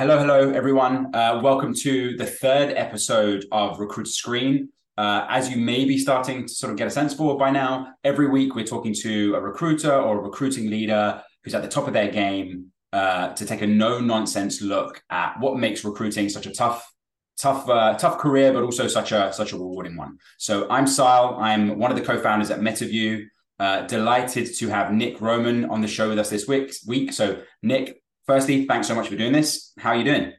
hello, 0.00 0.18
hello, 0.18 0.50
everyone. 0.52 1.14
Uh, 1.14 1.38
welcome 1.42 1.74
to 1.74 2.16
the 2.16 2.24
third 2.24 2.72
episode 2.74 3.44
of 3.52 3.78
Recruit 3.78 4.08
Screen. 4.08 4.70
Uh, 4.96 5.26
as 5.28 5.50
you 5.50 5.58
may 5.58 5.84
be 5.84 5.98
starting 5.98 6.46
to 6.46 6.48
sort 6.48 6.72
of 6.72 6.78
get 6.78 6.86
a 6.86 6.90
sense 6.90 7.12
for 7.12 7.36
by 7.36 7.50
now, 7.50 7.92
every 8.02 8.26
week 8.26 8.54
we're 8.54 8.64
talking 8.64 8.94
to 8.94 9.34
a 9.34 9.40
recruiter 9.42 9.92
or 9.92 10.18
a 10.18 10.22
recruiting 10.22 10.70
leader 10.70 11.22
who's 11.44 11.54
at 11.54 11.60
the 11.60 11.68
top 11.68 11.86
of 11.86 11.92
their 11.92 12.10
game 12.10 12.68
uh, 12.94 13.34
to 13.34 13.44
take 13.44 13.60
a 13.60 13.66
no 13.66 14.00
nonsense 14.00 14.62
look 14.62 15.02
at 15.10 15.38
what 15.38 15.58
makes 15.58 15.84
recruiting 15.84 16.30
such 16.30 16.46
a 16.46 16.50
tough, 16.50 16.90
tough, 17.36 17.68
uh, 17.68 17.92
tough 17.98 18.16
career, 18.16 18.54
but 18.54 18.62
also 18.62 18.88
such 18.88 19.12
a 19.12 19.30
such 19.34 19.52
a 19.52 19.56
rewarding 19.56 19.98
one. 19.98 20.16
So 20.38 20.66
I'm 20.70 20.86
Siadhal. 20.86 21.38
I'm 21.38 21.78
one 21.78 21.90
of 21.90 21.98
the 21.98 22.04
co-founders 22.04 22.50
at 22.50 22.60
MetaView. 22.60 23.26
Uh, 23.58 23.82
delighted 23.82 24.54
to 24.54 24.68
have 24.68 24.94
Nick 24.94 25.20
Roman 25.20 25.66
on 25.66 25.82
the 25.82 25.88
show 25.88 26.08
with 26.08 26.18
us 26.18 26.30
this 26.30 26.48
week. 26.48 26.72
Week. 26.86 27.12
So 27.12 27.42
Nick, 27.62 27.99
firstly, 28.30 28.64
thanks 28.64 28.86
so 28.86 28.94
much 28.94 29.08
for 29.08 29.16
doing 29.16 29.32
this. 29.32 29.72
How 29.76 29.90
are 29.90 29.96
you 29.96 30.04
doing? 30.04 30.32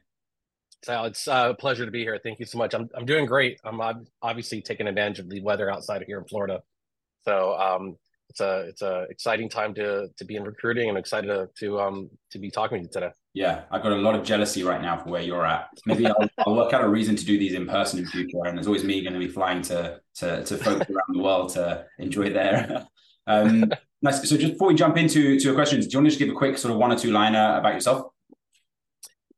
So 0.82 1.04
it's 1.04 1.26
a 1.26 1.54
pleasure 1.58 1.84
to 1.84 1.90
be 1.90 2.00
here. 2.00 2.18
Thank 2.22 2.40
you 2.40 2.46
so 2.46 2.56
much. 2.56 2.72
I'm 2.74 2.88
I'm 2.96 3.04
doing 3.04 3.26
great. 3.26 3.60
I'm 3.64 3.80
obviously 4.22 4.62
taking 4.62 4.88
advantage 4.88 5.18
of 5.18 5.28
the 5.28 5.42
weather 5.42 5.70
outside 5.70 6.00
of 6.00 6.08
here 6.08 6.18
in 6.18 6.24
Florida. 6.24 6.62
So 7.24 7.54
um, 7.54 7.96
it's 8.30 8.40
a 8.40 8.60
it's 8.70 8.82
a 8.82 9.06
exciting 9.10 9.50
time 9.50 9.74
to 9.74 10.08
to 10.16 10.24
be 10.24 10.36
in 10.36 10.42
recruiting. 10.42 10.88
I'm 10.88 10.96
excited 10.96 11.28
to 11.28 11.48
to 11.60 11.80
um 11.80 12.10
to 12.30 12.38
be 12.38 12.50
talking 12.50 12.78
to 12.78 12.84
you 12.84 12.88
today. 12.90 13.10
Yeah, 13.34 13.64
I've 13.70 13.82
got 13.82 13.92
a 13.92 13.96
lot 13.96 14.14
of 14.14 14.24
jealousy 14.24 14.64
right 14.64 14.80
now 14.80 14.98
for 14.98 15.10
where 15.10 15.22
you're 15.22 15.46
at. 15.46 15.68
Maybe 15.86 16.06
I'll, 16.06 16.28
I'll 16.46 16.56
work 16.56 16.72
out 16.72 16.82
a 16.82 16.88
reason 16.88 17.14
to 17.16 17.24
do 17.24 17.38
these 17.38 17.54
in 17.54 17.66
person 17.66 17.98
in 17.98 18.06
future. 18.06 18.44
And 18.46 18.56
there's 18.56 18.66
always 18.66 18.84
me 18.84 19.02
going 19.02 19.12
to 19.12 19.18
be 19.18 19.28
flying 19.28 19.60
to 19.62 20.00
to 20.16 20.42
to 20.44 20.56
folks 20.56 20.86
around 20.90 21.10
the 21.10 21.22
world 21.22 21.50
to 21.50 21.84
enjoy 21.98 22.30
there. 22.30 22.86
um, 23.26 23.70
Nice. 24.02 24.28
So 24.28 24.36
just 24.36 24.54
before 24.54 24.68
we 24.68 24.74
jump 24.74 24.96
into 24.96 25.38
to 25.38 25.44
your 25.44 25.54
questions, 25.54 25.86
do 25.86 25.92
you 25.92 25.98
want 25.98 26.06
to 26.06 26.10
just 26.10 26.18
give 26.18 26.28
a 26.28 26.36
quick 26.36 26.58
sort 26.58 26.72
of 26.72 26.78
one 26.78 26.90
or 26.90 26.96
two 26.96 27.12
liner 27.12 27.56
about 27.56 27.74
yourself? 27.74 28.08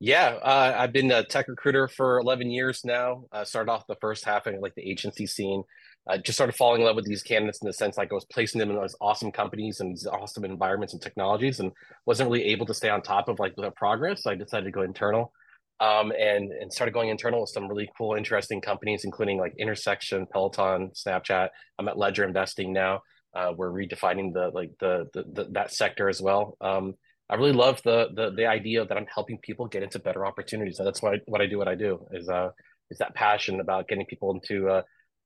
Yeah, 0.00 0.38
uh, 0.42 0.74
I've 0.76 0.92
been 0.92 1.10
a 1.12 1.22
tech 1.22 1.48
recruiter 1.48 1.86
for 1.86 2.18
11 2.18 2.50
years 2.50 2.82
now. 2.84 3.24
Uh, 3.30 3.44
started 3.44 3.70
off 3.70 3.86
the 3.86 3.96
first 4.00 4.24
half 4.24 4.46
in 4.46 4.60
like 4.60 4.74
the 4.74 4.82
agency 4.82 5.26
scene. 5.26 5.62
I 6.08 6.14
uh, 6.14 6.18
just 6.18 6.36
started 6.36 6.54
falling 6.56 6.80
in 6.80 6.86
love 6.86 6.96
with 6.96 7.06
these 7.06 7.22
candidates 7.22 7.62
in 7.62 7.66
the 7.66 7.72
sense 7.72 7.96
like 7.96 8.10
I 8.10 8.14
was 8.14 8.26
placing 8.26 8.58
them 8.58 8.68
in 8.70 8.76
those 8.76 8.94
awesome 9.00 9.32
companies 9.32 9.80
and 9.80 9.92
these 9.92 10.06
awesome 10.06 10.44
environments 10.44 10.92
and 10.92 11.00
technologies, 11.00 11.60
and 11.60 11.72
wasn't 12.04 12.30
really 12.30 12.44
able 12.46 12.66
to 12.66 12.74
stay 12.74 12.90
on 12.90 13.00
top 13.00 13.28
of 13.28 13.38
like 13.38 13.54
the 13.56 13.70
progress. 13.70 14.24
So 14.24 14.30
I 14.30 14.34
decided 14.34 14.64
to 14.66 14.70
go 14.70 14.82
internal, 14.82 15.32
um, 15.80 16.12
and 16.18 16.52
and 16.52 16.70
started 16.70 16.92
going 16.92 17.08
internal 17.08 17.40
with 17.40 17.50
some 17.50 17.68
really 17.68 17.90
cool, 17.96 18.14
interesting 18.14 18.60
companies, 18.60 19.04
including 19.04 19.38
like 19.38 19.54
Intersection, 19.58 20.26
Peloton, 20.30 20.90
Snapchat. 20.90 21.48
I'm 21.78 21.88
at 21.88 21.96
Ledger 21.96 22.24
Investing 22.24 22.74
now. 22.74 23.00
Uh, 23.34 23.52
we're 23.56 23.70
redefining 23.70 24.32
the 24.32 24.50
like 24.52 24.70
the, 24.80 25.08
the, 25.12 25.24
the 25.32 25.48
that 25.52 25.72
sector 25.72 26.08
as 26.08 26.20
well. 26.20 26.56
Um, 26.60 26.94
I 27.28 27.36
really 27.36 27.52
love 27.52 27.80
the, 27.84 28.08
the 28.14 28.30
the 28.30 28.46
idea 28.46 28.84
that 28.84 28.96
I'm 28.96 29.06
helping 29.12 29.38
people 29.38 29.66
get 29.66 29.82
into 29.82 29.98
better 29.98 30.24
opportunities. 30.26 30.78
And 30.78 30.86
that's 30.86 31.02
why 31.02 31.18
what 31.26 31.40
I 31.40 31.46
do. 31.46 31.58
What 31.58 31.68
I 31.68 31.74
do 31.74 32.06
is 32.12 32.28
uh 32.28 32.50
is 32.90 32.98
that 32.98 33.14
passion 33.14 33.60
about 33.60 33.88
getting 33.88 34.06
people 34.06 34.32
into 34.34 34.68
uh, 34.68 34.82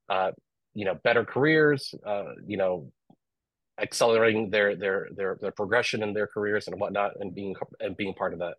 uh 0.09 0.31
you 0.75 0.85
know 0.85 0.95
better 1.03 1.25
careers. 1.25 1.95
Uh, 2.07 2.33
you 2.47 2.57
know, 2.57 2.91
accelerating 3.81 4.51
their 4.51 4.77
their 4.77 5.09
their 5.15 5.39
their 5.41 5.53
progression 5.53 6.03
in 6.03 6.13
their 6.13 6.27
careers 6.27 6.69
and 6.69 6.81
whatnot, 6.81 7.13
and 7.21 7.35
being 7.35 7.55
and 7.81 7.97
being 7.97 8.15
part 8.15 8.33
of 8.33 8.39
that. 8.39 8.55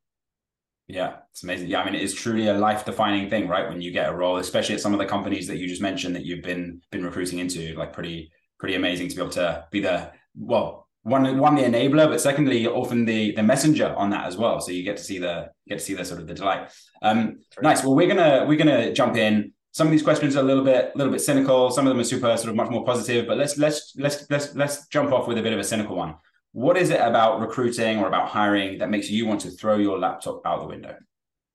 Yeah, 0.88 1.18
it's 1.32 1.44
amazing. 1.44 1.68
Yeah, 1.68 1.82
I 1.82 1.86
mean, 1.86 1.94
it 1.94 2.02
is 2.02 2.16
truly 2.16 2.48
a 2.48 2.54
life-defining 2.54 3.30
thing, 3.30 3.48
right? 3.48 3.70
When 3.70 3.80
you 3.80 3.92
get 3.92 4.10
a 4.10 4.16
role, 4.16 4.38
especially 4.38 4.74
at 4.74 4.82
some 4.82 4.92
of 4.92 5.00
the 5.00 5.06
companies 5.06 5.46
that 5.48 5.58
you 5.58 5.68
just 5.68 5.84
mentioned 5.84 6.16
that 6.16 6.26
you've 6.26 6.44
been 6.44 6.82
been 6.92 7.06
recruiting 7.06 7.40
into, 7.40 7.76
like 7.76 7.94
pretty 7.94 8.32
pretty 8.60 8.76
amazing 8.76 9.10
to 9.10 9.16
be 9.16 9.22
able 9.22 9.32
to 9.32 9.66
be 9.72 9.82
the 9.82 10.12
well 10.36 10.88
one 11.04 11.38
one 11.38 11.56
the 11.56 11.64
enabler, 11.64 12.10
but 12.10 12.22
secondly 12.22 12.68
often 12.68 13.06
the 13.06 13.32
the 13.32 13.44
messenger 13.44 13.94
on 13.96 14.10
that 14.10 14.26
as 14.28 14.38
well. 14.38 14.60
So 14.60 14.72
you 14.72 14.84
get 14.84 14.98
to 14.98 15.04
see 15.04 15.18
the 15.18 15.50
get 15.68 15.80
to 15.80 15.84
see 15.84 15.94
the 15.94 16.06
sort 16.06 16.20
of 16.20 16.28
the 16.28 16.34
delight. 16.34 16.70
Um, 17.02 17.40
nice. 17.62 17.84
Well, 17.84 17.96
we're 17.96 18.08
gonna 18.08 18.46
we're 18.48 18.58
gonna 18.58 18.94
jump 18.94 19.16
in. 19.16 19.54
Some 19.72 19.88
of 19.88 19.92
these 19.92 20.04
questions 20.04 20.36
are 20.36 20.42
a 20.42 20.44
little 20.44 20.64
bit 20.64 20.92
a 20.94 20.98
little 20.98 21.12
bit 21.12 21.22
cynical. 21.22 21.72
Some 21.72 21.88
of 21.88 21.92
them 21.92 22.00
are 22.00 22.06
super 22.06 22.36
sort 22.38 22.50
of 22.50 22.56
much 22.56 22.70
more 22.70 22.84
positive. 22.84 23.28
But 23.28 23.38
let's 23.38 23.58
let's 23.58 23.94
let's 23.98 24.30
let's 24.30 24.56
let's 24.56 24.88
jump 24.88 25.12
off 25.12 25.28
with 25.28 25.38
a 25.38 25.42
bit 25.42 25.54
of 25.54 25.60
a 25.60 25.64
cynical 25.64 25.96
one. 25.96 26.16
What 26.52 26.78
is 26.78 26.90
it 26.90 27.00
about 27.00 27.40
recruiting 27.40 28.00
or 28.00 28.08
about 28.08 28.30
hiring 28.30 28.80
that 28.80 28.90
makes 28.90 29.10
you 29.10 29.26
want 29.26 29.42
to 29.42 29.52
throw 29.52 29.78
your 29.78 30.00
laptop 30.00 30.42
out 30.46 30.62
the 30.62 30.68
window? 30.68 30.96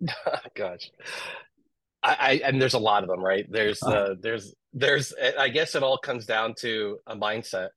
Gosh, 0.55 0.91
I, 2.05 2.17
I, 2.21 2.41
and 2.45 2.61
there's 2.61 2.75
a 2.75 2.79
lot 2.79 3.03
of 3.03 3.09
them, 3.09 3.25
right? 3.25 3.47
There's 3.51 3.83
uh, 3.83 4.15
there's 4.21 4.55
there's 4.75 5.15
I 5.39 5.49
guess 5.49 5.75
it 5.75 5.83
all 5.83 5.97
comes 5.97 6.27
down 6.27 6.55
to 6.61 6.99
a 7.07 7.17
mindset. 7.17 7.71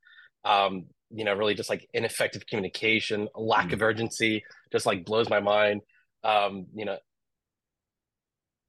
Um, 0.44 0.88
you 1.10 1.24
know, 1.24 1.34
really 1.34 1.56
just 1.56 1.70
like 1.70 1.88
ineffective 1.94 2.46
communication, 2.46 3.30
lack 3.34 3.70
mm. 3.70 3.74
of 3.74 3.82
urgency, 3.82 4.44
just 4.72 4.86
like 4.86 5.06
blows 5.06 5.30
my 5.30 5.40
mind. 5.40 5.82
Um, 6.24 6.66
you 6.76 6.84
know, 6.84 6.98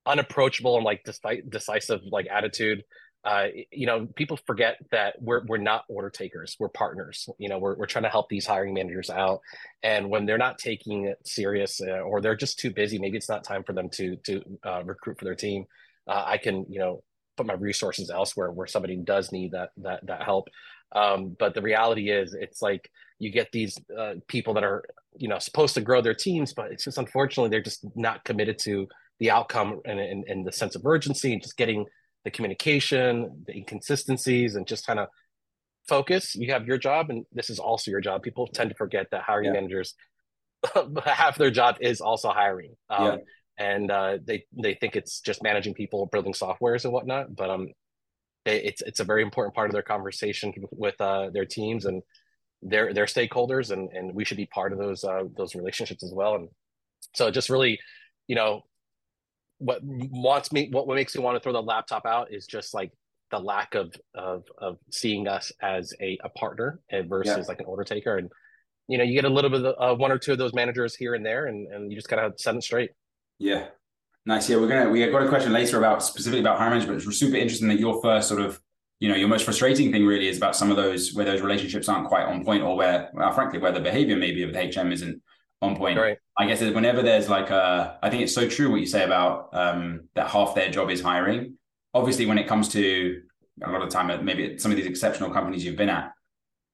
unapproachable 0.07 0.77
and 0.77 0.85
like 0.85 1.05
decisive 1.49 2.01
like 2.11 2.29
attitude 2.31 2.83
uh, 3.25 3.47
you 3.73 3.87
know, 3.87 4.07
people 4.15 4.39
forget 4.47 4.77
that 4.91 5.21
we're 5.21 5.45
we're 5.47 5.59
not 5.59 5.85
order 5.89 6.09
takers. 6.09 6.57
We're 6.59 6.69
partners. 6.69 7.29
You 7.39 7.49
know, 7.49 7.59
we're 7.59 7.77
we're 7.77 7.87
trying 7.87 8.05
to 8.05 8.09
help 8.09 8.29
these 8.29 8.47
hiring 8.47 8.75
managers 8.75 9.11
out, 9.11 9.41
and 9.83 10.09
when 10.09 10.25
they're 10.25 10.39
not 10.39 10.59
taking 10.59 11.07
it 11.07 11.19
serious 11.25 11.81
uh, 11.81 12.01
or 12.01 12.21
they're 12.21 12.37
just 12.37 12.59
too 12.59 12.71
busy, 12.71 12.99
maybe 12.99 13.17
it's 13.17 13.29
not 13.29 13.45
time 13.45 13.65
for 13.65 13.73
them 13.73 13.89
to 13.91 14.17
to 14.25 14.43
uh, 14.65 14.83
recruit 14.85 15.19
for 15.19 15.25
their 15.25 15.35
team. 15.35 15.65
Uh, 16.07 16.23
I 16.27 16.39
can 16.39 16.65
you 16.69 16.79
know 16.79 17.03
put 17.37 17.47
my 17.47 17.55
resources 17.55 18.09
elsewhere 18.09 18.53
where 18.53 18.67
somebody 18.67 18.97
does 18.97 19.33
need 19.33 19.53
that 19.53 19.71
that 19.79 20.07
that 20.07 20.23
help. 20.23 20.49
Um, 20.93 21.37
but 21.39 21.55
the 21.55 21.63
reality 21.63 22.11
is, 22.11 22.35
it's 22.35 22.63
like 22.63 22.89
you 23.19 23.31
get 23.31 23.51
these 23.53 23.77
uh, 23.99 24.15
people 24.29 24.55
that 24.55 24.65
are 24.65 24.85
you 25.17 25.29
know 25.29 25.41
supposed 25.41 25.75
to 25.75 25.81
grow 25.81 26.01
their 26.01 26.15
teams, 26.15 26.55
but 26.55 26.71
it's 26.71 26.85
just 26.85 26.99
unfortunately 26.99 27.51
they're 27.51 27.63
just 27.63 27.85
not 27.97 28.25
committed 28.25 28.59
to 28.61 28.87
the 29.19 29.31
outcome 29.33 29.81
and, 29.85 29.99
and, 29.99 30.25
and 30.29 30.47
the 30.47 30.53
sense 30.53 30.77
of 30.77 30.87
urgency 30.87 31.33
and 31.33 31.43
just 31.43 31.57
getting 31.57 31.85
the 32.25 32.31
communication, 32.31 33.45
the 33.47 33.57
inconsistencies, 33.57 34.55
and 34.57 34.67
just 34.67 34.87
kind 34.87 34.99
of 34.99 35.09
focus. 35.89 36.35
You 36.35 36.53
have 36.53 36.67
your 36.67 36.79
job, 36.79 37.11
and 37.11 37.25
this 37.33 37.51
is 37.51 37.59
also 37.59 37.91
your 37.91 38.01
job. 38.01 38.23
People 38.23 38.47
tend 38.47 38.71
to 38.71 38.77
forget 38.77 39.07
that 39.11 39.23
hiring 39.23 39.47
yeah. 39.47 39.53
managers 39.53 39.95
half 41.05 41.39
their 41.39 41.51
job 41.51 41.77
is 41.81 42.01
also 42.01 42.31
hiring. 42.31 42.75
Um, 42.91 43.07
yeah. 43.07 43.17
And 43.61 43.91
uh, 43.91 44.19
they 44.25 44.45
they 44.53 44.75
think 44.75 44.95
it's 44.95 45.21
just 45.21 45.43
managing 45.43 45.75
people, 45.75 46.07
building 46.07 46.33
softwares 46.33 46.85
and 46.85 46.93
whatnot. 46.93 47.35
But 47.35 47.51
um, 47.51 47.69
they, 48.45 48.63
it's 48.63 48.83
it's 48.83 49.01
a 49.01 49.05
very 49.05 49.23
important 49.23 49.55
part 49.55 49.69
of 49.69 49.73
their 49.73 49.83
conversation 49.83 50.53
with 50.71 51.01
uh, 51.01 51.31
their 51.31 51.45
teams 51.45 51.85
and 51.85 52.03
their 52.63 52.93
their 52.95 53.07
stakeholders, 53.07 53.73
and 53.73 53.91
and 53.91 54.15
we 54.15 54.25
should 54.25 54.37
be 54.37 54.47
part 54.47 54.73
of 54.73 54.79
those 54.79 55.03
uh, 55.03 55.25
those 55.37 55.57
relationships 55.57 56.05
as 56.05 56.13
well. 56.13 56.37
And 56.37 56.49
so 57.15 57.33
just 57.33 57.51
really, 57.51 57.81
you 58.29 58.37
know, 58.37 58.63
what 59.59 59.81
wants 59.83 60.53
me 60.53 60.69
what, 60.71 60.87
what 60.87 60.95
makes 60.95 61.15
me 61.15 61.23
want 61.23 61.37
to 61.37 61.41
throw 61.41 61.53
the 61.53 61.63
laptop 61.63 62.07
out 62.07 62.33
is 62.33 62.47
just 62.47 62.75
like 62.75 62.93
the 63.31 63.39
lack 63.39 63.75
of 63.75 63.93
of 64.15 64.45
of 64.59 64.79
seeing 64.91 65.29
us 65.29 65.53
as 65.61 65.93
a, 66.01 66.19
a 66.25 66.29
partner 66.31 66.81
versus 67.07 67.37
yeah. 67.37 67.45
like 67.49 67.61
an 67.61 67.67
order 67.67 67.85
taker 67.85 68.17
and 68.17 68.31
you 68.87 68.97
know 68.97 69.05
you 69.05 69.15
get 69.15 69.25
a 69.25 69.29
little 69.29 69.51
bit 69.51 69.65
of 69.65 69.75
uh, 69.79 69.95
one 69.97 70.13
or 70.13 70.19
two 70.19 70.33
of 70.33 70.39
those 70.39 70.55
managers 70.55 70.95
here 70.95 71.15
and 71.15 71.27
there 71.27 71.47
and, 71.47 71.67
and 71.73 71.91
you 71.91 71.97
just 71.97 72.09
kind 72.09 72.25
of 72.25 72.35
set 72.39 72.55
it 72.55 72.63
straight 72.63 72.91
yeah 73.39 73.67
nice 74.25 74.49
yeah 74.49 74.57
we're 74.57 74.69
gonna 74.69 74.89
we 74.89 75.05
got 75.11 75.23
a 75.23 75.29
question 75.29 75.53
later 75.53 75.79
about 75.79 76.03
specifically 76.03 76.41
about 76.41 76.57
hiring 76.57 76.75
management 76.75 76.99
but 77.05 77.09
it's 77.11 77.19
super 77.19 77.37
interesting 77.37 77.69
that 77.69 77.81
your 77.81 78.01
first 78.01 78.29
sort 78.29 78.41
of 78.41 78.61
you 79.01 79.09
know 79.09 79.17
your 79.17 79.29
most 79.29 79.45
frustrating 79.45 79.93
thing 79.93 80.07
really 80.07 80.29
is 80.29 80.37
about 80.37 80.57
some 80.57 80.71
of 80.71 80.77
those 80.77 81.13
where 81.15 81.25
those 81.25 81.41
relationships 81.41 81.89
aren't 81.89 82.09
quite 82.09 82.25
on 82.25 82.45
point 82.45 82.63
or 82.63 82.77
where 82.77 83.11
well, 83.13 83.33
frankly 83.33 83.59
where 83.59 83.73
the 83.73 83.81
behavior 83.81 84.17
maybe 84.17 84.43
of 84.43 84.53
the 84.53 84.59
hm 84.59 84.93
isn't 84.93 85.21
on 85.61 85.77
point. 85.77 85.99
Right. 85.99 86.19
I 86.39 86.47
guess 86.47 86.61
whenever 86.61 87.03
there's 87.03 87.29
like 87.29 87.51
a, 87.51 87.99
I 88.01 88.11
think 88.11 88.23
it's 88.23 88.35
so 88.35 88.49
true 88.49 88.71
what 88.71 88.81
you 88.81 88.87
say 88.87 89.05
about 89.05 89.49
um, 89.53 90.09
that 90.15 90.29
half 90.29 90.55
their 90.55 90.71
job 90.71 90.89
is 90.89 91.01
hiring. 91.01 91.59
Obviously, 91.95 92.27
when 92.27 92.39
it 92.39 92.47
comes 92.47 92.69
to 92.71 93.23
a 93.65 93.71
lot 93.71 93.83
of 93.83 93.89
time, 93.89 94.25
maybe 94.25 94.57
some 94.57 94.71
of 94.71 94.77
these 94.77 94.87
exceptional 94.87 95.31
companies 95.31 95.65
you've 95.65 95.77
been 95.77 95.89
at, 95.89 96.13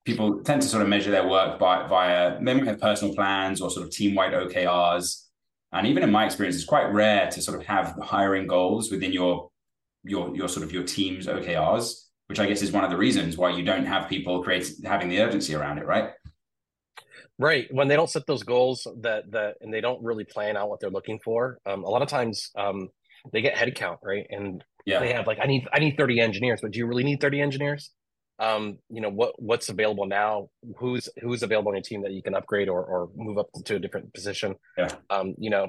people 0.05 0.43
tend 0.43 0.61
to 0.61 0.69
sort 0.69 0.83
of 0.83 0.89
measure 0.89 1.11
their 1.11 1.27
work 1.27 1.59
by 1.59 1.87
via 1.87 2.39
maybe 2.41 2.67
have 2.67 2.79
personal 2.79 3.15
plans 3.15 3.63
or 3.63 3.71
sort 3.71 3.87
of 3.87 3.91
team 3.91 4.15
wide 4.15 4.33
OKRs. 4.33 5.23
And 5.73 5.87
even 5.87 6.03
in 6.03 6.13
my 6.13 6.27
experience, 6.27 6.57
it's 6.57 6.67
quite 6.67 6.93
rare 6.93 7.31
to 7.31 7.41
sort 7.41 7.59
of 7.59 7.67
have 7.67 7.97
hiring 8.03 8.47
goals 8.47 8.91
within 8.91 9.13
your 9.13 9.49
your 10.05 10.37
your 10.37 10.49
sort 10.49 10.65
of 10.67 10.73
your 10.73 10.83
team's 10.83 11.27
OKRs, 11.27 12.05
which 12.27 12.39
I 12.39 12.47
guess 12.47 12.61
is 12.61 12.71
one 12.71 12.85
of 12.85 12.91
the 12.91 12.99
reasons 12.99 13.39
why 13.39 13.51
you 13.51 13.65
don't 13.65 13.87
have 13.87 14.11
people 14.11 14.43
create 14.43 14.71
having 14.85 15.09
the 15.09 15.21
urgency 15.21 15.55
around 15.55 15.79
it, 15.79 15.87
right? 15.87 16.11
Right. 17.39 17.67
When 17.73 17.89
they 17.89 17.97
don't 17.97 18.11
set 18.11 18.27
those 18.27 18.43
goals 18.43 18.87
that 19.01 19.31
that 19.33 19.57
and 19.61 19.73
they 19.73 19.81
don't 19.81 20.03
really 20.03 20.25
plan 20.25 20.57
out 20.57 20.69
what 20.69 20.81
they're 20.81 20.91
looking 20.91 21.19
for, 21.25 21.59
um, 21.67 21.85
a 21.85 21.89
lot 21.89 22.03
of 22.03 22.09
times 22.09 22.51
um, 22.57 22.89
they 23.33 23.41
get 23.41 23.57
headcount, 23.57 23.99
right? 24.03 24.27
And 24.31 24.63
yeah. 24.87 25.01
they 25.01 25.13
have 25.13 25.27
like 25.27 25.39
I 25.43 25.47
need 25.47 25.67
I 25.73 25.81
need 25.81 25.97
30 25.97 26.21
engineers, 26.21 26.61
but 26.63 26.71
do 26.71 26.79
you 26.79 26.87
really 26.87 27.03
need 27.03 27.21
30 27.21 27.41
engineers? 27.41 27.91
Um, 28.39 28.79
you 28.89 29.01
know, 29.01 29.11
what 29.11 29.41
what's 29.41 29.69
available 29.69 30.07
now, 30.07 30.49
who's 30.79 31.09
who's 31.23 31.43
available 31.43 31.71
on 31.71 31.77
your 31.77 31.83
team 31.83 32.03
that 32.03 32.13
you 32.13 32.23
can 32.23 32.35
upgrade 32.35 32.69
or 32.69 32.85
or 32.85 33.11
move 33.17 33.39
up 33.39 33.49
to 33.65 33.77
a 33.77 33.79
different 33.79 34.13
position. 34.15 34.55
Yeah. 34.79 34.95
Um, 35.11 35.35
you 35.37 35.51
know, 35.51 35.69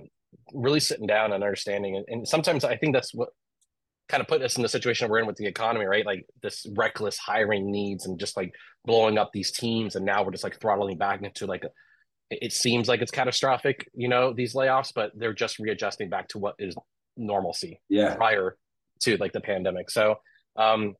really 0.53 0.79
sitting 0.79 1.07
down 1.07 1.31
and 1.31 1.43
understanding 1.43 1.95
and, 1.95 2.05
and 2.09 2.27
sometimes 2.27 2.63
I 2.63 2.77
think 2.77 2.93
that's 2.93 3.13
what 3.13 3.29
kind 4.07 4.21
of 4.21 4.27
put 4.27 4.41
us 4.41 4.55
in 4.55 4.61
the 4.61 4.69
situation 4.69 5.09
we're 5.09 5.19
in 5.19 5.25
with 5.25 5.37
the 5.37 5.47
economy, 5.47 5.85
right? 5.85 6.05
Like 6.05 6.25
this 6.43 6.65
reckless 6.75 7.17
hiring 7.17 7.71
needs 7.71 8.05
and 8.05 8.19
just 8.19 8.37
like 8.37 8.53
blowing 8.85 9.17
up 9.17 9.31
these 9.33 9.51
teams, 9.51 9.95
and 9.95 10.05
now 10.05 10.23
we're 10.23 10.31
just 10.31 10.43
like 10.43 10.59
throttling 10.59 10.97
back 10.97 11.21
into 11.23 11.45
like 11.45 11.63
a, 11.63 11.69
it 12.29 12.53
seems 12.53 12.87
like 12.87 13.01
it's 13.01 13.11
catastrophic, 13.11 13.87
you 13.93 14.07
know, 14.07 14.33
these 14.33 14.53
layoffs, 14.53 14.91
but 14.93 15.11
they're 15.15 15.33
just 15.33 15.59
readjusting 15.59 16.09
back 16.09 16.27
to 16.29 16.39
what 16.39 16.55
is 16.59 16.75
normalcy 17.17 17.81
yeah. 17.89 18.15
prior 18.15 18.57
to 19.01 19.17
like 19.17 19.33
the 19.33 19.41
pandemic. 19.41 19.89
So 19.89 20.15
um, 20.55 20.95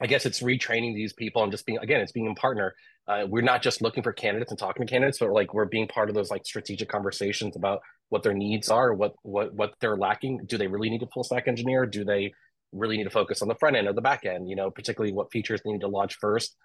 I 0.00 0.06
guess 0.06 0.26
it's 0.26 0.42
retraining 0.42 0.94
these 0.94 1.12
people 1.12 1.42
and 1.42 1.52
just 1.52 1.66
being 1.66 1.78
again, 1.78 2.00
it's 2.00 2.12
being 2.12 2.28
a 2.28 2.34
partner. 2.34 2.74
Uh, 3.08 3.24
we're 3.28 3.42
not 3.42 3.62
just 3.62 3.82
looking 3.82 4.02
for 4.02 4.12
candidates 4.12 4.52
and 4.52 4.58
talking 4.58 4.86
to 4.86 4.90
candidates, 4.90 5.18
but 5.18 5.32
like 5.32 5.54
we're 5.54 5.64
being 5.64 5.88
part 5.88 6.08
of 6.08 6.14
those 6.14 6.30
like 6.30 6.46
strategic 6.46 6.88
conversations 6.88 7.56
about 7.56 7.80
what 8.10 8.22
their 8.22 8.34
needs 8.34 8.68
are, 8.68 8.94
what 8.94 9.14
what 9.22 9.52
what 9.54 9.74
they're 9.80 9.96
lacking. 9.96 10.40
Do 10.46 10.56
they 10.56 10.66
really 10.66 10.90
need 10.90 11.02
a 11.02 11.06
full 11.08 11.24
stack 11.24 11.48
engineer? 11.48 11.86
Do 11.86 12.04
they 12.04 12.32
really 12.72 12.96
need 12.96 13.04
to 13.04 13.10
focus 13.10 13.42
on 13.42 13.48
the 13.48 13.54
front 13.54 13.76
end 13.76 13.88
or 13.88 13.92
the 13.92 14.00
back 14.00 14.24
end? 14.24 14.48
You 14.48 14.56
know, 14.56 14.70
particularly 14.70 15.12
what 15.12 15.30
features 15.32 15.60
they 15.64 15.72
need 15.72 15.80
to 15.80 15.88
launch 15.88 16.16
first. 16.20 16.56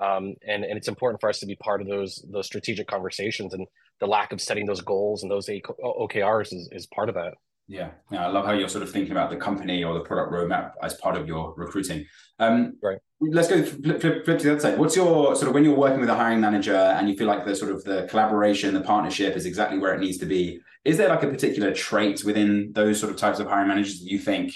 Um, 0.00 0.34
and 0.46 0.64
and 0.64 0.76
it's 0.76 0.88
important 0.88 1.20
for 1.20 1.28
us 1.28 1.38
to 1.40 1.46
be 1.46 1.56
part 1.56 1.80
of 1.80 1.88
those 1.88 2.24
those 2.32 2.46
strategic 2.46 2.88
conversations. 2.88 3.54
And 3.54 3.66
the 4.00 4.06
lack 4.06 4.32
of 4.32 4.40
setting 4.40 4.66
those 4.66 4.80
goals 4.80 5.22
and 5.22 5.30
those 5.30 5.48
OKRs 5.48 6.52
is, 6.52 6.68
is 6.72 6.86
part 6.88 7.08
of 7.08 7.14
that. 7.14 7.34
Yeah, 7.66 7.92
yeah, 8.10 8.26
I 8.26 8.30
love 8.30 8.44
how 8.44 8.52
you're 8.52 8.68
sort 8.68 8.82
of 8.82 8.90
thinking 8.90 9.12
about 9.12 9.30
the 9.30 9.36
company 9.36 9.82
or 9.82 9.94
the 9.94 10.00
product 10.00 10.30
roadmap 10.32 10.72
as 10.82 10.94
part 10.94 11.16
of 11.16 11.26
your 11.26 11.54
recruiting. 11.56 12.04
Um, 12.38 12.76
right. 12.82 12.98
Let's 13.20 13.48
go 13.48 13.62
flip, 13.62 14.02
flip, 14.02 14.24
flip 14.26 14.38
to 14.38 14.44
the 14.44 14.52
other 14.52 14.60
side. 14.60 14.78
What's 14.78 14.94
your 14.94 15.34
sort 15.34 15.48
of 15.48 15.54
when 15.54 15.64
you're 15.64 15.74
working 15.74 16.00
with 16.00 16.10
a 16.10 16.14
hiring 16.14 16.42
manager 16.42 16.76
and 16.76 17.08
you 17.08 17.16
feel 17.16 17.26
like 17.26 17.46
the 17.46 17.56
sort 17.56 17.72
of 17.72 17.82
the 17.84 18.06
collaboration, 18.10 18.74
the 18.74 18.82
partnership 18.82 19.34
is 19.34 19.46
exactly 19.46 19.78
where 19.78 19.94
it 19.94 20.00
needs 20.00 20.18
to 20.18 20.26
be? 20.26 20.60
Is 20.84 20.98
there 20.98 21.08
like 21.08 21.22
a 21.22 21.28
particular 21.28 21.72
trait 21.72 22.22
within 22.22 22.72
those 22.74 23.00
sort 23.00 23.10
of 23.10 23.18
types 23.18 23.38
of 23.38 23.46
hiring 23.46 23.68
managers 23.68 24.00
that 24.00 24.10
you 24.10 24.18
think, 24.18 24.52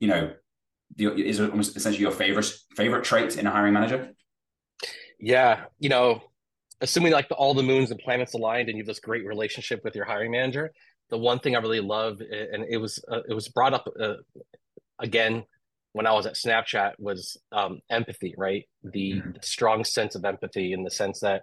you 0.00 0.08
know, 0.08 0.32
is 0.96 1.40
it 1.40 1.50
almost 1.50 1.76
essentially 1.76 2.02
your 2.02 2.12
favorite 2.12 2.52
favorite 2.74 3.04
trait 3.04 3.36
in 3.36 3.46
a 3.46 3.50
hiring 3.50 3.74
manager? 3.74 4.10
Yeah, 5.20 5.64
you 5.78 5.88
know, 5.88 6.22
assuming 6.80 7.12
like 7.12 7.28
the, 7.28 7.34
all 7.34 7.54
the 7.54 7.62
moons 7.62 7.90
and 7.90 8.00
planets 8.00 8.34
aligned 8.34 8.68
and 8.68 8.76
you 8.76 8.82
have 8.82 8.86
this 8.86 9.00
great 9.00 9.26
relationship 9.26 9.80
with 9.84 9.94
your 9.94 10.04
hiring 10.04 10.30
manager, 10.30 10.72
the 11.10 11.18
one 11.18 11.40
thing 11.40 11.56
I 11.56 11.60
really 11.60 11.80
love, 11.80 12.20
and 12.20 12.64
it 12.68 12.78
was 12.78 13.02
uh, 13.10 13.20
it 13.28 13.34
was 13.34 13.48
brought 13.48 13.74
up 13.74 13.88
uh, 14.00 14.14
again 14.98 15.44
when 15.92 16.06
I 16.06 16.12
was 16.12 16.26
at 16.26 16.34
Snapchat, 16.34 16.92
was 16.98 17.36
um, 17.52 17.80
empathy. 17.90 18.34
Right, 18.36 18.66
the, 18.82 19.14
mm-hmm. 19.14 19.30
strong 19.42 19.84
sense 19.84 20.14
of 20.14 20.24
empathy 20.24 20.72
in 20.72 20.84
the 20.84 20.90
sense 20.90 21.20
that 21.20 21.42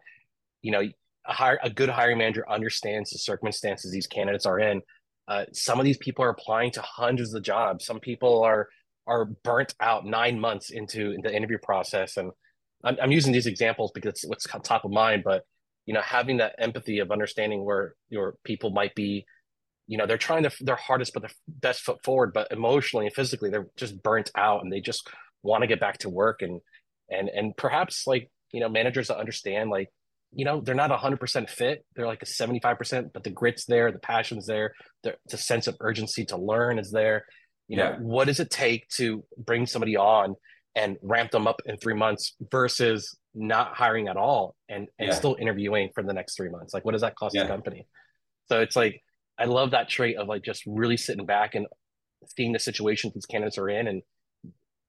you 0.62 0.72
know 0.72 0.82
a, 1.28 1.34
hire, 1.34 1.60
a 1.64 1.70
good 1.70 1.90
hiring 1.90 2.18
manager 2.18 2.50
understands 2.50 3.10
the 3.10 3.20
circumstances 3.20 3.92
these 3.92 4.08
candidates 4.08 4.46
are 4.46 4.60
in. 4.60 4.82
Uh, 5.28 5.46
some 5.54 5.80
of 5.80 5.86
these 5.86 5.98
people 5.98 6.24
are 6.24 6.30
applying 6.30 6.72
to 6.72 6.82
hundreds 6.82 7.34
of 7.34 7.44
jobs. 7.44 7.86
Some 7.86 8.00
people 8.00 8.44
are 8.44 8.70
are 9.08 9.26
burnt 9.26 9.76
out 9.80 10.06
nine 10.06 10.40
months 10.40 10.72
into 10.72 11.16
the 11.22 11.36
interview 11.36 11.58
process, 11.62 12.18
and 12.18 12.32
I'm, 12.84 12.98
I'm 13.02 13.12
using 13.12 13.34
these 13.34 13.48
examples 13.48 13.92
because 13.94 14.10
it's 14.10 14.26
what's 14.26 14.46
top 14.64 14.86
of 14.86 14.92
mind. 14.92 15.24
But 15.24 15.44
you 15.86 15.94
know, 15.94 16.02
having 16.02 16.38
that 16.38 16.56
empathy 16.58 17.00
of 17.00 17.12
understanding 17.12 17.64
where 17.64 17.96
your 18.10 18.36
people 18.44 18.72
might 18.72 18.96
be 18.96 19.26
you 19.88 19.98
know 19.98 20.06
they're 20.06 20.18
trying 20.18 20.44
to 20.44 20.52
their 20.62 20.76
hardest 20.76 21.14
put 21.14 21.22
their 21.22 21.32
best 21.48 21.82
foot 21.82 22.04
forward 22.04 22.34
but 22.34 22.52
emotionally 22.52 23.06
and 23.06 23.16
physically 23.16 23.50
they're 23.50 23.68
just 23.78 24.02
burnt 24.02 24.32
out 24.36 24.64
and 24.64 24.72
they 24.72 24.82
just 24.82 25.08
want 25.44 25.62
to 25.62 25.68
get 25.68 25.80
back 25.80 25.98
to 26.00 26.10
work 26.10 26.42
and 26.42 26.62
and 27.10 27.30
and 27.30 27.56
perhaps 27.56 28.08
like 28.08 28.30
you 28.52 28.60
know 28.60 28.70
managers 28.70 29.08
that 29.08 29.18
understand 29.18 29.70
like 29.70 29.90
you 30.34 30.46
know 30.46 30.62
they're 30.62 30.76
not 30.76 30.92
100% 30.92 31.50
fit 31.50 31.86
they're 31.96 32.08
like 32.08 32.22
a 32.22 32.26
75% 32.26 33.12
but 33.14 33.24
the 33.24 33.30
grit's 33.30 33.66
there 33.66 33.92
the 33.92 34.00
passion's 34.00 34.46
there 34.46 34.74
the, 35.04 35.16
the 35.30 35.38
sense 35.38 35.68
of 35.68 35.78
urgency 35.80 36.26
to 36.26 36.38
learn 36.38 36.80
is 36.80 36.92
there 36.92 37.26
you 37.68 37.78
yeah. 37.78 37.92
know 37.92 37.98
what 38.02 38.28
does 38.28 38.40
it 38.40 38.50
take 38.50 38.88
to 38.90 39.24
bring 39.38 39.66
somebody 39.66 39.96
on 39.96 40.36
and 40.76 40.98
ramp 41.02 41.32
them 41.32 41.48
up 41.48 41.62
in 41.66 41.78
three 41.78 41.94
months 41.94 42.36
versus 42.52 43.18
not 43.34 43.76
hiring 43.76 44.08
at 44.08 44.18
all 44.18 44.56
and 44.70 44.88
and 45.00 45.10
yeah. 45.10 45.14
still 45.14 45.38
interviewing 45.40 45.90
for 45.94 46.04
the 46.04 46.14
next 46.14 46.36
three 46.36 46.50
months 46.50 46.74
like 46.74 46.86
what 46.86 46.92
does 46.92 47.02
that 47.02 47.16
cost 47.16 47.36
yeah. 47.36 47.44
the 47.44 47.50
company 47.50 47.88
so 48.48 48.62
it's 48.62 48.76
like 48.76 49.02
I 49.38 49.46
love 49.46 49.72
that 49.72 49.90
trait 49.90 50.18
of 50.18 50.28
like 50.28 50.44
just 50.44 50.64
really 50.66 50.98
sitting 50.98 51.26
back 51.26 51.56
and 51.56 51.68
seeing 52.36 52.54
the 52.54 52.60
situations 52.60 53.14
these 53.14 53.26
candidates 53.26 53.58
are 53.58 53.70
in 53.70 53.88
and 53.88 54.02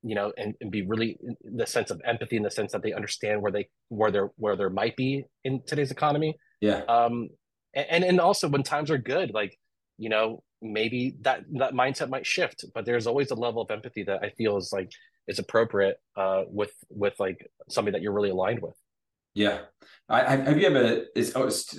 you 0.06 0.14
know 0.14 0.32
and, 0.38 0.54
and 0.60 0.70
be 0.70 0.82
really 0.82 1.18
the 1.42 1.66
sense 1.66 1.90
of 1.90 2.00
empathy 2.04 2.36
in 2.36 2.42
the 2.42 2.50
sense 2.50 2.72
that 2.72 2.82
they 2.82 2.92
understand 2.92 3.42
where 3.42 3.52
they 3.52 3.68
where 3.88 4.10
there 4.10 4.30
where 4.36 4.56
there 4.56 4.70
might 4.70 4.96
be 4.96 5.24
in 5.44 5.62
today's 5.66 5.90
economy. 5.90 6.36
Yeah. 6.60 6.82
Um 6.88 7.28
and 7.74 8.04
and 8.04 8.20
also 8.20 8.48
when 8.48 8.62
times 8.62 8.90
are 8.90 8.98
good 8.98 9.32
like 9.34 9.58
you 9.98 10.08
know 10.08 10.42
maybe 10.62 11.16
that 11.20 11.44
that 11.54 11.74
mindset 11.74 12.08
might 12.08 12.26
shift 12.26 12.64
but 12.74 12.86
there's 12.86 13.06
always 13.06 13.30
a 13.30 13.34
level 13.34 13.60
of 13.60 13.70
empathy 13.70 14.02
that 14.02 14.22
i 14.22 14.30
feel 14.30 14.56
is 14.56 14.72
like 14.72 14.90
is 15.28 15.38
appropriate 15.38 15.98
uh 16.16 16.44
with 16.48 16.72
with 16.88 17.14
like 17.20 17.46
somebody 17.68 17.92
that 17.92 18.02
you're 18.02 18.12
really 18.12 18.30
aligned 18.30 18.62
with. 18.62 18.74
Yeah. 19.34 19.58
I, 20.08 20.36
have 20.36 20.58
you 20.58 20.66
ever 20.66 21.04
it's, 21.14 21.32
oh, 21.34 21.44
it's 21.44 21.78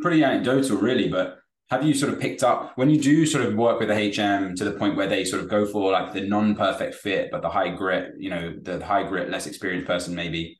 pretty 0.00 0.22
anecdotal 0.22 0.76
really 0.78 1.08
but 1.08 1.39
have 1.70 1.84
you 1.84 1.94
sort 1.94 2.12
of 2.12 2.18
picked 2.18 2.42
up 2.42 2.72
when 2.76 2.90
you 2.90 3.00
do 3.00 3.24
sort 3.24 3.44
of 3.44 3.54
work 3.54 3.78
with 3.78 3.90
a 3.90 3.94
HM 3.94 4.56
to 4.56 4.64
the 4.64 4.72
point 4.72 4.96
where 4.96 5.06
they 5.06 5.24
sort 5.24 5.40
of 5.40 5.48
go 5.48 5.64
for 5.64 5.92
like 5.92 6.12
the 6.12 6.22
non-perfect 6.22 6.96
fit, 6.96 7.30
but 7.30 7.42
the 7.42 7.48
high 7.48 7.68
grit, 7.68 8.14
you 8.18 8.28
know, 8.28 8.54
the 8.60 8.84
high 8.84 9.04
grit, 9.04 9.30
less 9.30 9.46
experienced 9.46 9.86
person 9.86 10.14
maybe. 10.14 10.58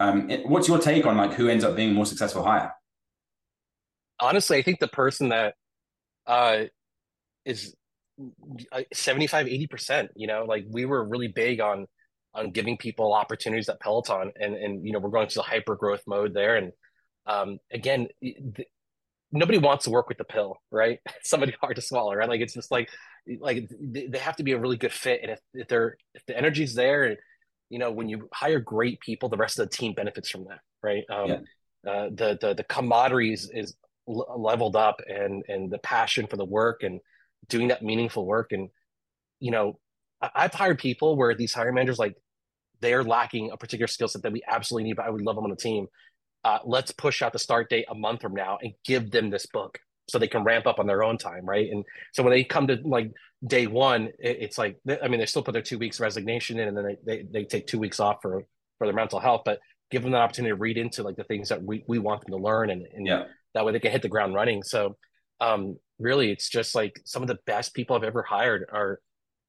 Um, 0.00 0.30
it, 0.30 0.48
what's 0.48 0.68
your 0.68 0.78
take 0.78 1.04
on 1.04 1.18
like 1.18 1.34
who 1.34 1.48
ends 1.48 1.64
up 1.64 1.76
being 1.76 1.92
more 1.92 2.06
successful 2.06 2.42
hire? 2.42 2.72
Honestly, 4.20 4.56
I 4.56 4.62
think 4.62 4.80
the 4.80 4.88
person 4.88 5.28
that 5.28 5.54
uh, 6.26 6.64
is 7.44 7.74
uh, 8.72 8.82
75, 8.92 9.46
80%, 9.46 10.08
you 10.16 10.26
know, 10.26 10.46
like 10.48 10.64
we 10.68 10.86
were 10.86 11.04
really 11.06 11.28
big 11.28 11.60
on 11.60 11.86
on 12.34 12.50
giving 12.50 12.78
people 12.78 13.12
opportunities 13.12 13.68
at 13.68 13.78
Peloton 13.80 14.32
and 14.40 14.54
and 14.54 14.86
you 14.86 14.94
know, 14.94 14.98
we're 14.98 15.10
going 15.10 15.28
to 15.28 15.34
the 15.34 15.42
hyper 15.42 15.76
growth 15.76 16.02
mode 16.06 16.32
there. 16.32 16.56
And 16.56 16.72
um, 17.26 17.58
again, 17.70 18.08
nobody 19.32 19.58
wants 19.58 19.84
to 19.84 19.90
work 19.90 20.08
with 20.08 20.18
the 20.18 20.24
pill, 20.24 20.58
right? 20.70 20.98
Somebody 21.22 21.54
hard 21.60 21.76
to 21.76 21.82
swallow, 21.82 22.14
right? 22.14 22.28
Like 22.28 22.40
it's 22.40 22.54
just 22.54 22.70
like 22.70 22.88
like 23.40 23.68
they 23.80 24.18
have 24.18 24.36
to 24.36 24.42
be 24.42 24.52
a 24.52 24.58
really 24.58 24.76
good 24.76 24.92
fit, 24.92 25.20
and 25.22 25.32
if, 25.32 25.40
if 25.54 25.68
they're 25.68 25.96
if 26.14 26.24
the 26.26 26.36
energy's 26.36 26.74
there, 26.74 27.16
you 27.70 27.78
know, 27.78 27.90
when 27.90 28.08
you 28.08 28.28
hire 28.32 28.60
great 28.60 29.00
people, 29.00 29.28
the 29.28 29.36
rest 29.36 29.58
of 29.58 29.68
the 29.68 29.76
team 29.76 29.94
benefits 29.94 30.30
from 30.30 30.44
that, 30.44 30.60
right? 30.82 31.04
Um, 31.10 31.28
yeah. 31.28 31.90
uh, 31.90 32.08
the 32.12 32.38
the 32.40 32.54
the 32.54 32.64
commodities 32.64 33.50
is 33.52 33.74
leveled 34.06 34.76
up, 34.76 35.00
and 35.08 35.42
and 35.48 35.70
the 35.70 35.78
passion 35.78 36.26
for 36.26 36.36
the 36.36 36.44
work 36.44 36.82
and 36.82 37.00
doing 37.48 37.68
that 37.68 37.82
meaningful 37.82 38.26
work, 38.26 38.52
and 38.52 38.68
you 39.40 39.50
know, 39.50 39.78
I've 40.20 40.54
hired 40.54 40.78
people 40.78 41.16
where 41.16 41.34
these 41.34 41.52
hiring 41.52 41.74
managers 41.74 41.98
like 41.98 42.16
they're 42.80 43.04
lacking 43.04 43.50
a 43.52 43.56
particular 43.56 43.86
skill 43.86 44.08
set 44.08 44.22
that 44.22 44.32
we 44.32 44.42
absolutely 44.46 44.88
need, 44.88 44.96
but 44.96 45.06
I 45.06 45.10
would 45.10 45.22
love 45.22 45.36
them 45.36 45.44
on 45.44 45.50
the 45.50 45.56
team 45.56 45.86
uh, 46.44 46.58
let's 46.64 46.92
push 46.92 47.22
out 47.22 47.32
the 47.32 47.38
start 47.38 47.70
date 47.70 47.86
a 47.88 47.94
month 47.94 48.22
from 48.22 48.34
now 48.34 48.58
and 48.62 48.72
give 48.84 49.10
them 49.10 49.30
this 49.30 49.46
book 49.46 49.78
so 50.08 50.18
they 50.18 50.28
can 50.28 50.44
ramp 50.44 50.66
up 50.66 50.78
on 50.78 50.86
their 50.86 51.02
own 51.02 51.16
time 51.16 51.44
right 51.44 51.70
and 51.70 51.84
so 52.12 52.22
when 52.22 52.32
they 52.32 52.44
come 52.44 52.66
to 52.66 52.78
like 52.84 53.10
day 53.46 53.66
one 53.66 54.06
it, 54.18 54.38
it's 54.40 54.58
like 54.58 54.76
i 55.02 55.08
mean 55.08 55.20
they 55.20 55.26
still 55.26 55.42
put 55.42 55.52
their 55.52 55.62
two 55.62 55.78
weeks 55.78 56.00
resignation 56.00 56.58
in 56.58 56.68
and 56.68 56.76
then 56.76 56.84
they, 56.84 56.96
they, 57.04 57.26
they 57.30 57.44
take 57.44 57.66
two 57.66 57.78
weeks 57.78 58.00
off 58.00 58.18
for 58.20 58.42
for 58.78 58.86
their 58.86 58.94
mental 58.94 59.20
health 59.20 59.42
but 59.44 59.60
give 59.90 60.02
them 60.02 60.12
the 60.12 60.18
opportunity 60.18 60.50
to 60.50 60.56
read 60.56 60.78
into 60.78 61.02
like 61.02 61.16
the 61.16 61.24
things 61.24 61.50
that 61.50 61.62
we, 61.62 61.84
we 61.86 61.98
want 61.98 62.22
them 62.22 62.30
to 62.30 62.42
learn 62.42 62.70
and, 62.70 62.86
and 62.94 63.06
yeah. 63.06 63.24
that 63.54 63.64
way 63.64 63.72
they 63.72 63.78
can 63.78 63.92
hit 63.92 64.02
the 64.02 64.08
ground 64.08 64.34
running 64.34 64.62
so 64.62 64.96
um 65.40 65.76
really 65.98 66.30
it's 66.30 66.48
just 66.48 66.74
like 66.74 67.00
some 67.04 67.22
of 67.22 67.28
the 67.28 67.38
best 67.46 67.74
people 67.74 67.94
i've 67.94 68.02
ever 68.02 68.22
hired 68.22 68.66
are 68.72 69.00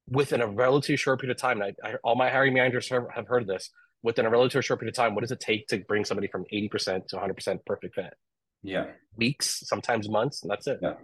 within 0.08 0.42
a 0.42 0.46
relatively 0.46 0.96
short 0.96 1.20
period 1.20 1.34
of 1.34 1.40
time 1.40 1.62
I, 1.62 1.72
I, 1.82 1.94
all 2.04 2.14
my 2.14 2.30
hiring 2.30 2.54
managers 2.54 2.88
have, 2.90 3.06
have 3.14 3.26
heard 3.26 3.42
of 3.42 3.48
this 3.48 3.70
within 4.04 4.26
a 4.26 4.30
relatively 4.30 4.62
short 4.62 4.78
period 4.78 4.92
of 4.92 4.96
time, 4.96 5.14
what 5.14 5.22
does 5.22 5.32
it 5.32 5.40
take 5.40 5.66
to 5.68 5.78
bring 5.78 6.04
somebody 6.04 6.28
from 6.28 6.44
80% 6.52 7.08
to 7.08 7.16
100% 7.16 7.58
perfect 7.66 7.94
fit? 7.96 8.14
Yeah. 8.62 8.86
Weeks, 9.16 9.62
sometimes 9.66 10.08
months, 10.08 10.42
and 10.42 10.50
that's 10.50 10.66
it. 10.68 10.78
Yeah. 10.80 10.94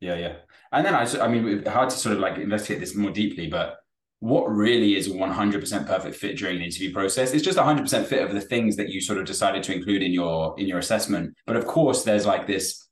Yeah. 0.00 0.16
Yeah. 0.16 0.34
And 0.72 0.84
then 0.84 0.94
I, 0.94 1.06
I 1.20 1.28
mean, 1.28 1.64
hard 1.66 1.90
to 1.90 1.96
sort 1.96 2.14
of 2.14 2.20
like 2.20 2.38
investigate 2.38 2.80
this 2.80 2.96
more 2.96 3.10
deeply, 3.10 3.46
but 3.46 3.76
what 4.20 4.50
really 4.50 4.96
is 4.96 5.06
a 5.08 5.10
100% 5.10 5.86
perfect 5.86 6.16
fit 6.16 6.38
during 6.38 6.58
the 6.58 6.64
interview 6.64 6.90
process 6.90 7.32
it's 7.32 7.44
just 7.44 7.58
100% 7.58 8.06
fit 8.06 8.22
of 8.22 8.32
the 8.32 8.40
things 8.40 8.74
that 8.76 8.88
you 8.88 8.98
sort 8.98 9.18
of 9.18 9.26
decided 9.26 9.62
to 9.62 9.74
include 9.74 10.02
in 10.02 10.10
your 10.10 10.58
in 10.58 10.66
your 10.66 10.78
assessment 10.78 11.34
but 11.46 11.54
of 11.54 11.66
course 11.66 12.02
there's 12.02 12.24
like 12.24 12.46
this 12.46 12.85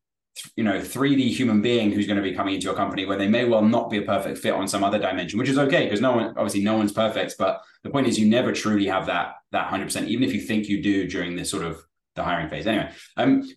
you 0.57 0.65
know 0.65 0.79
3d 0.81 1.31
human 1.31 1.63
being 1.63 1.93
who's 1.93 2.07
going 2.07 2.17
to 2.17 2.23
be 2.23 2.35
coming 2.35 2.55
into 2.55 2.65
your 2.65 2.75
company 2.75 3.07
where 3.07 3.17
they 3.17 3.29
may 3.29 3.45
well 3.45 3.63
not 3.63 3.91
be 3.91 3.99
a 3.99 4.03
perfect 4.03 4.39
fit 4.39 4.53
on 4.53 4.67
some 4.67 4.83
other 4.83 4.99
dimension 4.99 5.39
which 5.39 5.49
is 5.49 5.59
okay 5.59 5.85
because 5.85 6.01
no 6.01 6.13
one 6.13 6.27
obviously 6.37 6.63
no 6.63 6.77
one's 6.77 6.93
perfect 6.93 7.35
but 7.39 7.63
the 7.83 7.91
point 7.91 8.07
is 8.07 8.19
you 8.19 8.27
never 8.27 8.53
truly 8.53 8.87
have 8.87 9.07
that 9.07 9.35
that 9.53 9.71
100% 9.71 10.09
even 10.09 10.25
if 10.25 10.35
you 10.35 10.41
think 10.41 10.69
you 10.69 10.83
do 10.83 11.07
during 11.07 11.37
this 11.37 11.51
sort 11.51 11.65
of 11.65 11.81
the 12.17 12.23
hiring 12.23 12.49
phase. 12.49 12.67
Anyway 12.67 12.91
um 13.17 13.49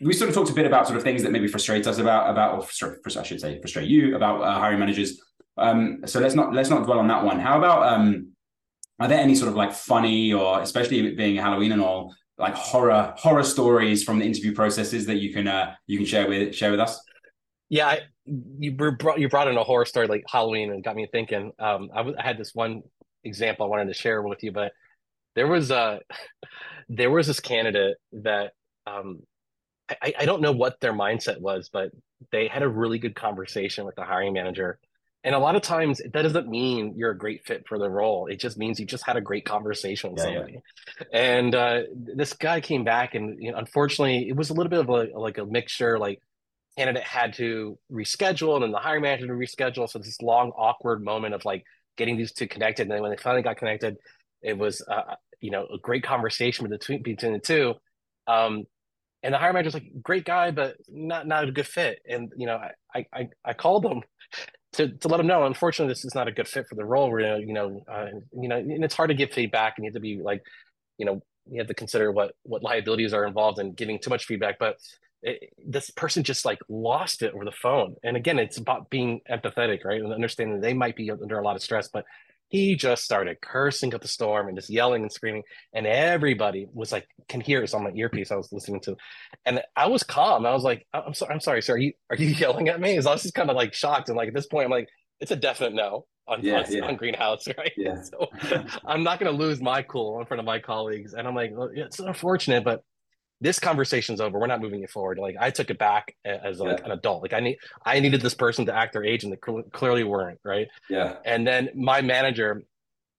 we 0.00 0.12
sort 0.12 0.28
of 0.28 0.34
talked 0.34 0.50
a 0.50 0.54
bit 0.54 0.66
about 0.66 0.86
sort 0.86 0.96
of 0.96 1.04
things 1.04 1.22
that 1.22 1.30
maybe 1.32 1.48
frustrate 1.48 1.86
us 1.86 1.98
about 1.98 2.30
about 2.30 2.58
or 2.82 2.98
I 3.04 3.22
should 3.22 3.40
say 3.40 3.60
frustrate 3.60 3.88
you 3.88 4.16
about 4.16 4.42
uh, 4.42 4.58
hiring 4.58 4.78
managers. 4.78 5.20
Um 5.56 6.02
so 6.06 6.20
let's 6.20 6.34
not 6.34 6.54
let's 6.54 6.70
not 6.70 6.84
dwell 6.84 6.98
on 6.98 7.08
that 7.08 7.24
one. 7.24 7.38
How 7.38 7.58
about 7.58 7.92
um 7.92 8.28
are 9.00 9.08
there 9.08 9.20
any 9.20 9.34
sort 9.34 9.48
of 9.48 9.54
like 9.54 9.72
funny 9.72 10.32
or 10.32 10.60
especially 10.60 11.14
being 11.14 11.36
Halloween 11.36 11.72
and 11.72 11.82
all 11.82 12.14
like 12.38 12.54
horror 12.54 13.14
horror 13.16 13.42
stories 13.42 14.04
from 14.04 14.18
the 14.18 14.24
interview 14.24 14.54
processes 14.54 15.06
that 15.06 15.16
you 15.16 15.32
can 15.32 15.48
uh, 15.48 15.74
you 15.86 15.98
can 15.98 16.06
share 16.06 16.28
with 16.28 16.54
share 16.54 16.70
with 16.70 16.80
us? 16.80 17.00
Yeah, 17.68 17.86
I, 17.88 18.00
you 18.24 18.72
brought 18.72 19.18
you 19.18 19.28
brought 19.28 19.48
in 19.48 19.56
a 19.56 19.64
horror 19.64 19.84
story 19.84 20.06
like 20.06 20.24
Halloween 20.30 20.72
and 20.72 20.82
got 20.82 20.96
me 20.96 21.06
thinking. 21.10 21.52
Um, 21.58 21.90
I, 21.92 21.98
w- 21.98 22.16
I 22.18 22.22
had 22.22 22.38
this 22.38 22.54
one 22.54 22.82
example 23.24 23.66
I 23.66 23.68
wanted 23.68 23.88
to 23.88 23.94
share 23.94 24.22
with 24.22 24.42
you, 24.42 24.52
but 24.52 24.72
there 25.34 25.46
was 25.46 25.70
a 25.70 26.00
there 26.88 27.10
was 27.10 27.26
this 27.26 27.40
candidate 27.40 27.96
that 28.12 28.52
um, 28.86 29.20
I, 29.90 30.14
I 30.20 30.24
don't 30.24 30.42
know 30.42 30.52
what 30.52 30.80
their 30.80 30.92
mindset 30.92 31.40
was, 31.40 31.70
but 31.72 31.90
they 32.32 32.48
had 32.48 32.62
a 32.62 32.68
really 32.68 32.98
good 32.98 33.14
conversation 33.14 33.84
with 33.84 33.94
the 33.94 34.04
hiring 34.04 34.32
manager. 34.32 34.78
And 35.24 35.34
a 35.34 35.38
lot 35.38 35.56
of 35.56 35.62
times 35.62 35.98
that 35.98 36.22
doesn't 36.22 36.48
mean 36.48 36.94
you're 36.96 37.10
a 37.10 37.18
great 37.18 37.44
fit 37.44 37.66
for 37.66 37.78
the 37.78 37.90
role. 37.90 38.26
It 38.26 38.38
just 38.38 38.56
means 38.56 38.78
you 38.78 38.86
just 38.86 39.04
had 39.04 39.16
a 39.16 39.20
great 39.20 39.44
conversation 39.44 40.12
with 40.12 40.20
yeah, 40.20 40.24
somebody. 40.24 40.52
Yeah. 40.52 41.06
And 41.12 41.54
uh, 41.54 41.80
this 41.92 42.32
guy 42.34 42.60
came 42.60 42.84
back 42.84 43.14
and 43.14 43.42
you 43.42 43.50
know, 43.50 43.58
unfortunately 43.58 44.28
it 44.28 44.36
was 44.36 44.50
a 44.50 44.54
little 44.54 44.70
bit 44.70 44.80
of 44.80 44.88
a, 44.88 45.18
like 45.18 45.38
a 45.38 45.44
mixture, 45.44 45.98
like 45.98 46.22
candidate 46.76 47.02
had 47.02 47.34
to 47.34 47.76
reschedule 47.90 48.54
and 48.54 48.62
then 48.62 48.70
the 48.70 48.78
hiring 48.78 49.02
manager 49.02 49.26
to 49.26 49.32
reschedule. 49.32 49.88
So 49.90 49.98
this 49.98 50.22
long, 50.22 50.52
awkward 50.56 51.02
moment 51.02 51.34
of 51.34 51.44
like 51.44 51.64
getting 51.96 52.16
these 52.16 52.32
two 52.32 52.46
connected. 52.46 52.82
And 52.82 52.92
then 52.92 53.02
when 53.02 53.10
they 53.10 53.16
finally 53.16 53.42
got 53.42 53.56
connected, 53.56 53.96
it 54.40 54.56
was, 54.56 54.80
uh, 54.88 55.16
you 55.40 55.50
know, 55.50 55.66
a 55.66 55.78
great 55.78 56.04
conversation 56.04 56.68
between, 56.68 57.02
between 57.02 57.32
the 57.32 57.40
two. 57.40 57.74
Um, 58.28 58.64
and 59.22 59.34
the 59.34 59.38
hiring 59.38 59.54
manager's 59.54 59.74
like, 59.74 59.90
great 60.00 60.24
guy, 60.24 60.52
but 60.52 60.76
not 60.88 61.26
not 61.26 61.48
a 61.48 61.50
good 61.50 61.66
fit. 61.66 61.98
And 62.08 62.32
you 62.36 62.46
know, 62.46 62.60
I 62.94 63.06
I 63.12 63.28
I 63.44 63.52
called 63.52 63.84
him 63.84 64.02
to 64.74 64.88
to 64.88 65.08
let 65.08 65.16
them 65.16 65.26
know. 65.26 65.44
Unfortunately, 65.44 65.90
this 65.92 66.04
is 66.04 66.14
not 66.14 66.28
a 66.28 66.32
good 66.32 66.48
fit 66.48 66.66
for 66.68 66.74
the 66.74 66.84
role. 66.84 67.10
We're 67.10 67.38
you 67.38 67.52
know 67.52 67.82
uh, 67.90 68.06
you 68.32 68.48
know, 68.48 68.56
and 68.56 68.84
it's 68.84 68.94
hard 68.94 69.08
to 69.08 69.14
give 69.14 69.30
feedback, 69.30 69.74
and 69.76 69.84
you 69.84 69.88
have 69.88 69.94
to 69.94 70.00
be 70.00 70.20
like, 70.22 70.42
you 70.98 71.06
know, 71.06 71.22
you 71.50 71.58
have 71.58 71.68
to 71.68 71.74
consider 71.74 72.12
what 72.12 72.34
what 72.42 72.62
liabilities 72.62 73.12
are 73.14 73.26
involved 73.26 73.58
in 73.58 73.72
giving 73.72 73.98
too 73.98 74.10
much 74.10 74.26
feedback. 74.26 74.58
But 74.58 74.76
it, 75.22 75.52
this 75.66 75.90
person 75.90 76.22
just 76.22 76.44
like 76.44 76.58
lost 76.68 77.22
it 77.22 77.34
over 77.34 77.44
the 77.44 77.52
phone. 77.52 77.96
And 78.02 78.16
again, 78.16 78.38
it's 78.38 78.58
about 78.58 78.90
being 78.90 79.20
empathetic, 79.30 79.84
right, 79.84 80.00
and 80.00 80.12
understanding 80.12 80.60
they 80.60 80.74
might 80.74 80.96
be 80.96 81.10
under 81.10 81.38
a 81.38 81.44
lot 81.44 81.56
of 81.56 81.62
stress, 81.62 81.88
but 81.88 82.04
he 82.48 82.74
just 82.74 83.04
started 83.04 83.40
cursing 83.40 83.92
at 83.92 84.00
the 84.00 84.08
storm 84.08 84.48
and 84.48 84.56
just 84.56 84.70
yelling 84.70 85.02
and 85.02 85.12
screaming 85.12 85.42
and 85.72 85.86
everybody 85.86 86.66
was 86.72 86.90
like 86.92 87.06
can 87.28 87.40
hear 87.40 87.62
us 87.62 87.74
on 87.74 87.84
my 87.84 87.90
earpiece 87.94 88.30
i 88.32 88.36
was 88.36 88.52
listening 88.52 88.80
to. 88.80 88.96
And 89.44 89.62
i 89.76 89.86
was 89.86 90.02
calm. 90.02 90.46
I 90.46 90.52
was 90.52 90.64
like 90.64 90.86
i'm 90.92 91.14
sorry 91.14 91.34
i'm 91.34 91.40
sorry 91.40 91.62
sir. 91.62 91.74
Are 91.74 91.78
you 91.78 91.92
are 92.10 92.16
you 92.16 92.28
yelling 92.38 92.68
at 92.68 92.80
me? 92.80 92.92
Because 92.92 93.06
i 93.06 93.12
was 93.12 93.22
just 93.22 93.34
kind 93.34 93.50
of 93.50 93.56
like 93.56 93.74
shocked. 93.74 94.08
And 94.08 94.16
like 94.16 94.28
at 94.28 94.34
this 94.34 94.46
point 94.46 94.66
i'm 94.66 94.70
like 94.70 94.88
it's 95.20 95.30
a 95.30 95.36
definite 95.36 95.74
no 95.74 96.06
on, 96.26 96.42
yeah, 96.42 96.58
on, 96.58 96.72
yeah. 96.72 96.84
on 96.84 96.96
greenhouse 96.96 97.46
right? 97.58 97.72
Yeah. 97.76 98.02
so 98.02 98.28
i'm 98.84 99.02
not 99.02 99.18
going 99.18 99.32
to 99.32 99.38
lose 99.38 99.60
my 99.60 99.82
cool 99.82 100.20
in 100.20 100.26
front 100.26 100.40
of 100.40 100.46
my 100.46 100.58
colleagues. 100.58 101.14
And 101.14 101.28
i'm 101.28 101.34
like 101.34 101.52
well, 101.54 101.70
it's 101.72 102.00
unfortunate 102.00 102.64
but 102.64 102.82
this 103.40 103.58
conversation's 103.58 104.20
over. 104.20 104.38
We're 104.38 104.46
not 104.46 104.60
moving 104.60 104.82
it 104.82 104.90
forward. 104.90 105.18
Like 105.18 105.36
I 105.38 105.50
took 105.50 105.70
it 105.70 105.78
back 105.78 106.14
as 106.24 106.58
like 106.58 106.78
yeah. 106.80 106.86
an 106.86 106.90
adult. 106.92 107.22
Like 107.22 107.32
I 107.32 107.40
need, 107.40 107.58
I 107.84 108.00
needed 108.00 108.20
this 108.20 108.34
person 108.34 108.66
to 108.66 108.74
act 108.74 108.92
their 108.92 109.04
age, 109.04 109.24
and 109.24 109.32
they 109.32 109.38
clearly 109.72 110.04
weren't. 110.04 110.40
Right. 110.44 110.68
Yeah. 110.90 111.16
And 111.24 111.46
then 111.46 111.70
my 111.74 112.00
manager, 112.00 112.62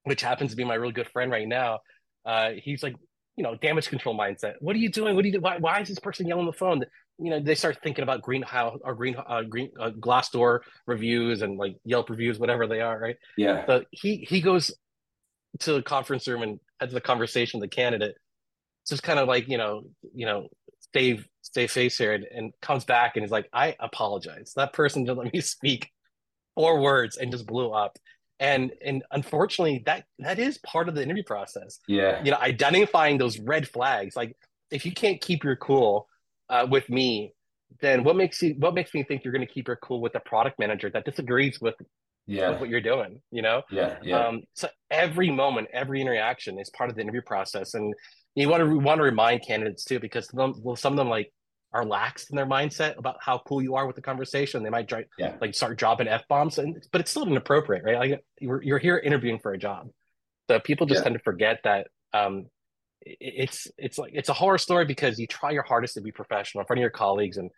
which 0.03 0.21
happens 0.21 0.51
to 0.51 0.57
be 0.57 0.63
my 0.63 0.75
real 0.75 0.91
good 0.91 1.07
friend 1.07 1.31
right 1.31 1.47
now, 1.47 1.79
uh, 2.25 2.51
he's 2.61 2.83
like, 2.83 2.95
you 3.38 3.43
know, 3.43 3.55
damage 3.55 3.88
control 3.88 4.17
mindset. 4.17 4.55
What 4.59 4.75
are 4.75 4.79
you 4.79 4.89
doing? 4.89 5.15
What 5.15 5.21
do 5.21 5.29
you 5.29 5.35
do? 5.35 5.39
Why, 5.39 5.57
why 5.57 5.79
is 5.79 5.88
this 5.88 5.99
person 5.99 6.27
yelling 6.27 6.41
on 6.41 6.47
the 6.47 6.57
phone? 6.57 6.83
You 7.17 7.31
know, 7.31 7.39
they 7.39 7.55
start 7.55 7.77
thinking 7.81 8.03
about 8.03 8.21
greenhouse 8.21 8.77
or 8.83 8.95
green, 8.95 9.15
uh, 9.15 9.43
green 9.43 9.71
uh, 9.79 9.91
Glassdoor 9.91 10.59
reviews 10.85 11.41
and 11.41 11.57
like 11.57 11.75
Yelp 11.85 12.09
reviews, 12.09 12.39
whatever 12.39 12.67
they 12.67 12.81
are. 12.81 12.99
Right. 12.99 13.15
Yeah. 13.38 13.65
So 13.65 13.83
he 13.91 14.17
he 14.17 14.41
goes 14.41 14.73
to 15.59 15.73
the 15.73 15.81
conference 15.81 16.27
room 16.27 16.41
and 16.41 16.59
has 16.81 16.91
the 16.91 17.01
conversation 17.01 17.59
with 17.59 17.69
the 17.69 17.75
candidate 17.75 18.15
just 18.89 19.03
kind 19.03 19.19
of 19.19 19.27
like 19.27 19.48
you 19.48 19.58
know 19.58 19.84
you 20.13 20.25
know 20.25 20.48
stay 20.79 21.19
stay 21.41 21.67
face 21.67 21.98
here 21.98 22.13
and, 22.13 22.25
and 22.25 22.53
comes 22.62 22.86
back 22.86 23.15
and 23.15 23.25
is 23.25 23.31
like 23.31 23.50
i 23.53 23.75
apologize. 23.79 24.53
That 24.55 24.74
person 24.74 25.03
didn't 25.03 25.17
let 25.17 25.34
me 25.34 25.41
speak 25.55 25.91
four 26.55 26.79
words 26.79 27.17
and 27.17 27.31
just 27.31 27.46
blew 27.46 27.72
up. 27.72 27.98
And 28.39 28.72
and 28.84 29.03
unfortunately 29.12 29.84
that 29.86 30.05
that 30.19 30.39
is 30.39 30.58
part 30.60 30.89
of 30.89 30.96
the 30.96 31.03
interview 31.03 31.24
process. 31.24 31.79
Yeah. 31.88 32.24
You 32.24 32.31
know 32.31 32.38
identifying 32.38 33.17
those 33.17 33.39
red 33.39 33.67
flags 33.67 34.15
like 34.15 34.36
if 34.72 34.86
you 34.86 34.91
can't 34.91 35.19
keep 35.19 35.43
your 35.43 35.55
cool 35.55 36.08
uh, 36.50 36.67
with 36.69 36.89
me 36.89 37.34
then 37.81 38.03
what 38.03 38.15
makes 38.15 38.41
you 38.41 38.55
what 38.58 38.74
makes 38.74 38.93
me 38.93 39.03
think 39.03 39.24
you're 39.24 39.34
going 39.34 39.46
to 39.46 39.53
keep 39.53 39.67
your 39.67 39.77
cool 39.77 40.01
with 40.01 40.13
the 40.13 40.19
product 40.19 40.58
manager 40.58 40.89
that 40.89 41.05
disagrees 41.05 41.60
with 41.62 41.75
yeah. 42.25 42.50
with 42.51 42.62
what 42.62 42.69
you're 42.69 42.81
doing 42.81 43.22
you 43.31 43.41
know? 43.41 43.62
Yeah 43.72 43.98
yeah. 44.01 44.27
Um 44.27 44.43
so 44.53 44.69
every 44.89 45.29
moment 45.29 45.67
every 45.74 46.01
interaction 46.01 46.60
is 46.60 46.69
part 46.69 46.89
of 46.89 46.96
the 46.96 47.01
interview 47.01 47.22
process. 47.22 47.74
And 47.74 47.93
you 48.36 48.50
want 48.50 48.62
to 48.62 48.79
want 48.79 49.00
to 49.00 49.03
remind 49.03 49.45
candidates 49.45 49.83
too, 49.83 50.00
because 50.00 50.29
some, 50.29 50.53
well, 50.62 50.75
some 50.75 50.93
of 50.93 50.98
them 50.98 51.09
like 51.09 51.31
are 51.71 51.86
lax 51.86 52.29
in 52.29 52.36
their 52.36 52.45
mindset 52.45 52.98
about 52.98 53.17
how 53.21 53.39
cool 53.48 53.62
you 53.62 53.75
are 53.75 53.86
with 53.86 53.95
the 53.95 54.01
conversation. 54.01 54.63
They 54.63 54.69
might 54.69 54.88
try, 54.88 55.05
yeah. 55.17 55.36
like 55.39 55.53
start 55.53 55.77
dropping 55.77 56.07
f 56.07 56.27
bombs, 56.27 56.57
and 56.57 56.81
but 56.91 57.01
it's 57.01 57.12
still 57.12 57.27
inappropriate, 57.27 57.83
right? 57.83 57.98
Like 57.98 58.24
you're 58.39 58.62
you're 58.63 58.79
here 58.79 58.98
interviewing 58.98 59.39
for 59.39 59.53
a 59.53 59.57
job, 59.57 59.89
so 60.50 60.59
people 60.59 60.88
just 60.88 61.00
yeah. 61.00 61.03
tend 61.03 61.15
to 61.15 61.24
forget 61.24 61.59
that. 61.63 61.88
Um, 62.13 62.48
it's 63.01 63.67
it's 63.77 63.98
like 63.98 64.12
it's 64.13 64.29
a 64.29 64.33
horror 64.33 64.57
story 64.57 64.86
because 64.86 65.19
you 65.19 65.27
try 65.27 65.51
your 65.51 65.63
hardest 65.63 65.93
to 65.95 66.01
be 66.01 66.12
professional 66.12 66.62
in 66.62 66.67
front 66.67 66.79
of 66.79 66.81
your 66.81 66.89
colleagues, 66.89 67.38
and 67.38 67.50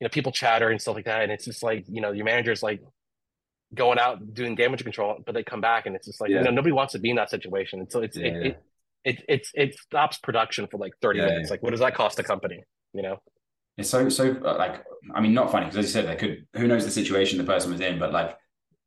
you 0.00 0.04
know 0.04 0.08
people 0.08 0.32
chatter 0.32 0.70
and 0.70 0.80
stuff 0.80 0.96
like 0.96 1.04
that, 1.04 1.22
and 1.22 1.32
it's 1.32 1.44
just 1.44 1.62
like 1.62 1.84
you 1.88 2.00
know 2.00 2.12
your 2.12 2.24
manager's 2.24 2.62
like 2.62 2.80
going 3.74 3.98
out 3.98 4.32
doing 4.32 4.54
damage 4.54 4.82
control, 4.82 5.18
but 5.24 5.34
they 5.34 5.42
come 5.42 5.60
back 5.60 5.84
and 5.84 5.94
it's 5.94 6.06
just 6.06 6.20
like 6.20 6.30
yeah. 6.30 6.38
you 6.38 6.44
know 6.44 6.50
nobody 6.50 6.72
wants 6.72 6.92
to 6.92 6.98
be 6.98 7.10
in 7.10 7.16
that 7.16 7.30
situation, 7.30 7.80
and 7.80 7.92
so 7.92 8.00
it's 8.00 8.16
yeah, 8.16 8.26
it, 8.26 8.46
it 8.46 8.62
it 9.08 9.24
it's 9.28 9.50
it 9.54 9.78
stops 9.78 10.18
production 10.18 10.66
for 10.66 10.78
like 10.78 10.92
30 11.00 11.18
yeah, 11.18 11.26
minutes. 11.26 11.48
Yeah. 11.48 11.54
Like 11.54 11.62
what 11.62 11.70
does 11.70 11.80
that 11.80 11.94
cost 11.94 12.16
the 12.16 12.22
company? 12.22 12.62
You 12.92 13.02
know? 13.02 13.16
It's 13.76 13.88
so 13.88 14.08
so 14.08 14.36
uh, 14.44 14.56
like 14.58 14.84
I 15.14 15.20
mean 15.20 15.34
not 15.34 15.50
funny 15.50 15.66
because 15.66 15.78
as 15.78 15.84
you 15.86 15.92
said 15.92 16.08
they 16.08 16.16
could 16.16 16.46
who 16.54 16.66
knows 16.66 16.84
the 16.84 16.90
situation 16.90 17.38
the 17.38 17.44
person 17.44 17.72
was 17.72 17.80
in, 17.80 17.98
but 17.98 18.12
like 18.12 18.36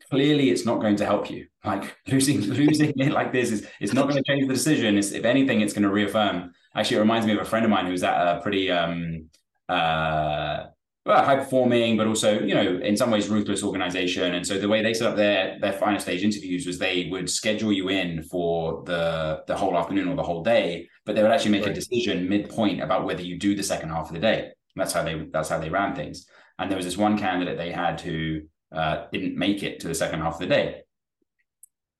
clearly 0.09 0.49
it's 0.49 0.65
not 0.65 0.79
going 0.79 0.95
to 0.97 1.05
help 1.05 1.29
you. 1.29 1.47
Like 1.63 1.95
losing 2.07 2.41
losing 2.41 2.91
it 2.97 3.11
like 3.11 3.31
this 3.31 3.51
is 3.51 3.67
it's 3.79 3.93
not 3.93 4.09
going 4.09 4.17
to 4.17 4.23
change 4.23 4.47
the 4.47 4.53
decision. 4.53 4.97
It's, 4.97 5.11
if 5.11 5.25
anything, 5.25 5.61
it's 5.61 5.73
going 5.73 5.83
to 5.83 5.91
reaffirm. 5.91 6.53
Actually, 6.75 6.97
it 6.97 7.01
reminds 7.01 7.27
me 7.27 7.33
of 7.33 7.39
a 7.39 7.45
friend 7.45 7.63
of 7.65 7.69
mine 7.69 7.85
who's 7.85 8.01
at 8.01 8.15
a 8.15 8.41
pretty 8.41 8.71
um 8.71 9.29
uh 9.69 10.65
well, 11.03 11.25
high 11.25 11.37
performing, 11.37 11.97
but 11.97 12.05
also, 12.05 12.39
you 12.41 12.53
know, 12.53 12.77
in 12.77 12.95
some 12.95 13.09
ways 13.09 13.27
ruthless 13.27 13.63
organization. 13.63 14.35
And 14.35 14.45
so 14.45 14.59
the 14.59 14.67
way 14.67 14.83
they 14.83 14.93
set 14.93 15.07
up 15.07 15.15
their 15.15 15.57
their 15.59 15.73
final 15.73 15.99
stage 15.99 16.23
interviews 16.23 16.67
was 16.67 16.77
they 16.77 17.07
would 17.09 17.29
schedule 17.29 17.71
you 17.71 17.89
in 17.89 18.21
for 18.23 18.83
the 18.85 19.43
the 19.47 19.55
whole 19.55 19.75
afternoon 19.77 20.07
or 20.07 20.15
the 20.15 20.23
whole 20.23 20.43
day, 20.43 20.87
but 21.05 21.15
they 21.15 21.23
would 21.23 21.31
actually 21.31 21.51
make 21.51 21.63
right. 21.63 21.71
a 21.71 21.75
decision 21.75 22.29
midpoint 22.29 22.81
about 22.81 23.05
whether 23.05 23.23
you 23.23 23.39
do 23.39 23.55
the 23.55 23.63
second 23.63 23.89
half 23.89 24.07
of 24.07 24.13
the 24.13 24.19
day. 24.19 24.51
That's 24.75 24.93
how 24.93 25.03
they 25.03 25.27
that's 25.31 25.49
how 25.49 25.57
they 25.57 25.69
ran 25.69 25.95
things. 25.95 26.27
And 26.59 26.69
there 26.69 26.77
was 26.77 26.85
this 26.85 26.97
one 26.97 27.17
candidate 27.17 27.57
they 27.57 27.71
had 27.71 27.99
who 27.99 28.41
uh, 28.71 29.05
didn't 29.11 29.35
make 29.35 29.63
it 29.63 29.79
to 29.79 29.87
the 29.87 29.95
second 29.95 30.21
half 30.21 30.35
of 30.35 30.39
the 30.39 30.47
day 30.47 30.83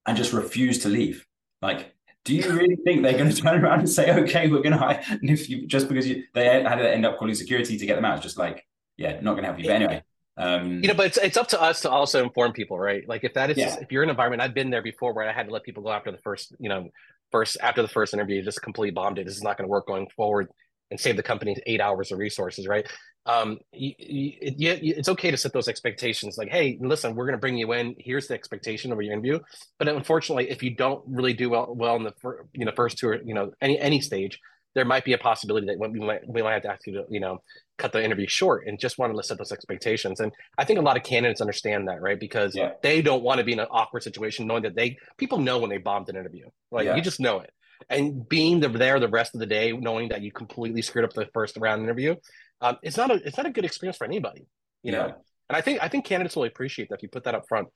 and 0.06 0.16
just 0.16 0.32
refused 0.32 0.84
to 0.84 0.90
leave. 0.90 1.26
Like 1.62 1.96
do 2.24 2.36
you 2.36 2.52
really 2.52 2.76
think 2.76 3.02
they're 3.02 3.18
going 3.18 3.30
to 3.34 3.42
turn 3.42 3.64
around 3.64 3.80
and 3.80 3.90
say, 3.90 4.12
okay, 4.12 4.48
we're 4.48 4.62
going 4.62 4.74
to 4.74 4.78
hire? 4.78 5.04
And 5.10 5.28
if 5.28 5.50
you 5.50 5.66
just 5.66 5.88
because 5.90 6.08
you 6.08 6.24
they 6.36 6.46
had 6.46 6.76
to 6.76 6.88
end 6.88 7.04
up 7.04 7.18
calling 7.18 7.34
security 7.34 7.80
to 7.80 7.86
get 7.88 7.96
them 7.96 8.06
out, 8.06 8.18
it's 8.18 8.24
just 8.24 8.38
like 8.38 8.64
yeah, 9.02 9.20
not 9.22 9.34
going 9.34 9.44
to 9.44 9.48
help 9.48 9.60
you. 9.60 9.66
But 9.66 9.76
anyway, 9.76 10.04
um, 10.38 10.82
you 10.82 10.88
know, 10.88 10.94
but 10.94 11.08
it's 11.08 11.18
it's 11.18 11.38
up 11.38 11.50
to 11.50 11.62
us 11.62 11.82
to 11.82 11.90
also 11.90 12.24
inform 12.24 12.54
people, 12.54 12.80
right? 12.80 13.08
Like 13.08 13.24
if 13.24 13.34
that 13.34 13.52
is 13.52 13.58
yeah. 13.58 13.78
if 13.82 13.92
you're 13.92 14.04
in 14.04 14.10
an 14.10 14.14
environment, 14.14 14.42
I've 14.42 14.54
been 14.54 14.70
there 14.70 14.82
before 14.82 15.14
where 15.14 15.28
I 15.28 15.34
had 15.34 15.48
to 15.48 15.54
let 15.54 15.64
people 15.64 15.84
go 15.84 15.92
after 15.92 16.12
the 16.12 16.18
first, 16.20 16.56
you 16.60 16.70
know, 16.70 16.90
first 17.32 17.58
after 17.62 17.82
the 17.82 17.88
first 17.88 18.14
interview, 18.14 18.42
just 18.42 18.62
completely 18.62 18.92
bombed 18.92 19.20
it. 19.20 19.26
This 19.26 19.36
is 19.36 19.44
not 19.44 19.58
going 19.58 19.68
to 19.68 19.72
work 19.72 19.88
going 19.88 20.08
forward, 20.16 20.48
and 20.90 21.00
save 21.00 21.18
the 21.18 21.24
company 21.24 21.56
eight 21.66 21.82
hours 21.82 22.12
of 22.12 22.20
resources, 22.20 22.68
right? 22.68 22.88
Um, 23.26 23.60
you, 23.72 23.94
you, 24.00 24.34
it's 24.42 25.10
okay 25.10 25.30
to 25.30 25.38
set 25.38 25.54
those 25.54 25.68
expectations. 25.68 26.38
Like, 26.38 26.50
hey, 26.50 26.78
listen, 26.82 27.14
we're 27.14 27.26
going 27.26 27.38
to 27.38 27.40
bring 27.40 27.58
you 27.58 27.72
in. 27.74 27.96
Here's 28.00 28.28
the 28.28 28.34
expectation 28.34 28.92
of 28.92 29.02
your 29.02 29.14
interview. 29.14 29.40
But 29.78 29.90
unfortunately, 29.90 30.50
if 30.50 30.64
you 30.64 30.76
don't 30.76 31.04
really 31.08 31.34
do 31.34 31.50
well, 31.50 31.74
well 31.76 31.98
in 31.98 32.04
the 32.04 32.14
you 32.54 32.66
know 32.66 32.72
first 32.76 32.98
two 32.98 33.10
or 33.10 33.22
you 33.24 33.34
know 33.34 33.52
any 33.62 33.78
any 33.80 34.02
stage, 34.02 34.40
there 34.74 34.86
might 34.86 35.04
be 35.04 35.14
a 35.14 35.18
possibility 35.18 35.68
that 35.68 35.78
we 35.78 36.00
might 36.00 36.28
we 36.28 36.42
might 36.42 36.54
have 36.54 36.62
to 36.64 36.72
ask 36.72 36.88
you 36.88 36.94
to 36.94 37.06
you 37.10 37.20
know 37.20 37.42
cut 37.78 37.92
the 37.92 38.04
interview 38.04 38.28
short 38.28 38.68
and 38.68 38.80
just 38.80 38.98
want 38.98 39.16
to 39.16 39.24
set 39.24 39.38
those 39.38 39.52
expectations. 39.52 40.20
And 40.20 40.32
I 40.58 40.66
think 40.66 40.80
a 40.80 40.82
lot 40.82 40.98
of 40.98 41.04
candidates 41.04 41.42
understand 41.42 41.88
that, 41.88 42.02
right? 42.02 42.20
Because 42.20 42.56
yeah. 42.56 42.74
they 42.84 43.02
don't 43.02 43.24
want 43.24 43.40
to 43.40 43.44
be 43.44 43.54
in 43.54 43.60
an 43.60 43.68
awkward 43.72 44.04
situation 44.04 44.48
knowing 44.48 44.64
that 44.64 44.76
they 44.76 44.98
people 45.18 45.40
know 45.40 45.58
when 45.60 45.70
they 45.70 45.78
bombed 45.78 46.10
an 46.10 46.16
interview. 46.16 46.48
Like 46.72 46.86
yeah. 46.86 46.96
you 46.96 47.02
just 47.02 47.20
know 47.20 47.40
it. 47.40 47.52
And 47.90 48.30
being 48.30 48.60
the, 48.60 48.70
there 48.70 49.00
the 49.00 49.08
rest 49.08 49.34
of 49.34 49.40
the 49.40 49.48
day, 49.48 49.72
knowing 49.72 50.10
that 50.10 50.22
you 50.22 50.32
completely 50.32 50.84
screwed 50.84 51.04
up 51.04 51.14
the 51.14 51.28
first 51.34 51.58
round 51.58 51.82
interview, 51.82 52.16
um, 52.62 52.78
it's 52.84 52.98
not 52.98 53.12
a 53.12 53.16
it's 53.26 53.38
not 53.38 53.48
a 53.48 53.52
good 53.52 53.66
experience 53.66 53.98
for 53.98 54.06
anybody, 54.06 54.46
you 54.84 54.92
yeah. 54.92 54.98
know. 55.00 55.16
And 55.50 55.58
I 55.58 55.62
think 55.62 55.80
I 55.82 55.88
think 55.88 56.06
candidates 56.06 56.36
will 56.36 56.46
appreciate 56.46 56.90
that 56.90 56.96
if 56.96 57.04
you 57.04 57.10
put 57.10 57.24
that 57.26 57.36
up 57.36 57.48
front. 57.50 57.68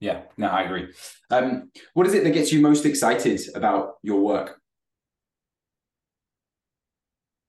Yeah, 0.00 0.22
no, 0.36 0.48
I 0.48 0.62
agree. 0.62 0.88
Um, 1.30 1.70
what 1.94 2.06
is 2.06 2.14
it 2.14 2.24
that 2.24 2.34
gets 2.34 2.52
you 2.52 2.60
most 2.60 2.84
excited 2.84 3.40
about 3.54 3.94
your 4.02 4.20
work? 4.20 4.60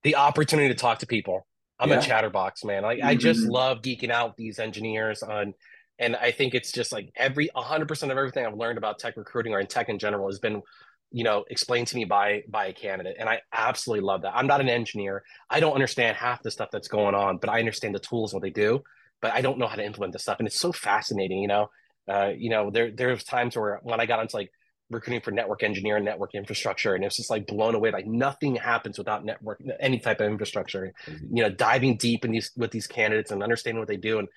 The 0.06 0.14
opportunity 0.14 0.68
to 0.68 0.74
talk 0.76 1.00
to 1.00 1.06
people. 1.06 1.48
I'm 1.80 1.88
yeah. 1.88 1.98
a 1.98 2.00
chatterbox, 2.00 2.62
man. 2.62 2.84
Like 2.84 2.98
mm-hmm. 3.00 3.08
I 3.08 3.16
just 3.16 3.40
mm-hmm. 3.40 3.50
love 3.50 3.82
geeking 3.82 4.12
out 4.12 4.36
these 4.36 4.60
engineers 4.60 5.20
on 5.20 5.52
and 5.98 6.14
I 6.14 6.30
think 6.30 6.54
it's 6.54 6.70
just 6.70 6.92
like 6.92 7.10
every 7.16 7.50
100% 7.56 8.02
of 8.04 8.10
everything 8.10 8.46
I've 8.46 8.54
learned 8.54 8.78
about 8.78 9.00
tech 9.00 9.16
recruiting 9.16 9.52
or 9.52 9.58
in 9.58 9.66
tech 9.66 9.88
in 9.88 9.98
general 9.98 10.28
has 10.28 10.38
been 10.38 10.62
you 11.10 11.24
know 11.24 11.44
explained 11.50 11.88
to 11.88 11.96
me 11.96 12.04
by 12.04 12.44
by 12.48 12.66
a 12.66 12.72
candidate 12.72 13.16
and 13.18 13.28
I 13.28 13.40
absolutely 13.52 14.04
love 14.06 14.22
that. 14.22 14.36
I'm 14.36 14.46
not 14.46 14.60
an 14.60 14.68
engineer. 14.68 15.24
I 15.50 15.58
don't 15.58 15.74
understand 15.74 16.16
half 16.16 16.40
the 16.40 16.52
stuff 16.52 16.68
that's 16.70 16.86
going 16.86 17.16
on, 17.16 17.38
but 17.38 17.50
I 17.50 17.58
understand 17.58 17.92
the 17.92 17.98
tools 17.98 18.32
what 18.32 18.44
they 18.44 18.50
do, 18.50 18.84
but 19.20 19.32
I 19.32 19.40
don't 19.40 19.58
know 19.58 19.66
how 19.66 19.74
to 19.74 19.84
implement 19.84 20.12
the 20.12 20.20
stuff 20.20 20.38
and 20.38 20.46
it's 20.46 20.60
so 20.60 20.70
fascinating, 20.70 21.40
you 21.40 21.48
know. 21.48 21.68
Uh, 22.08 22.30
you 22.38 22.48
know, 22.48 22.70
there 22.70 22.92
there's 22.92 23.24
times 23.24 23.56
where 23.56 23.80
when 23.82 23.98
I 23.98 24.06
got 24.06 24.20
into 24.20 24.36
like 24.36 24.52
recruiting 24.90 25.20
for 25.20 25.30
network 25.30 25.62
engineer 25.62 25.96
and 25.96 26.04
network 26.04 26.34
infrastructure 26.34 26.94
and 26.94 27.04
it's 27.04 27.16
just 27.16 27.30
like 27.30 27.46
blown 27.46 27.74
away 27.74 27.90
like 27.90 28.06
nothing 28.06 28.54
happens 28.54 28.98
without 28.98 29.24
network 29.24 29.60
any 29.80 29.98
type 29.98 30.20
of 30.20 30.30
infrastructure 30.30 30.92
you 31.08 31.42
know 31.42 31.50
diving 31.50 31.96
deep 31.96 32.24
in 32.24 32.30
these 32.30 32.52
with 32.56 32.70
these 32.70 32.86
candidates 32.86 33.32
and 33.32 33.42
understanding 33.42 33.80
what 33.80 33.88
they 33.88 33.96
do 33.96 34.18
and 34.18 34.28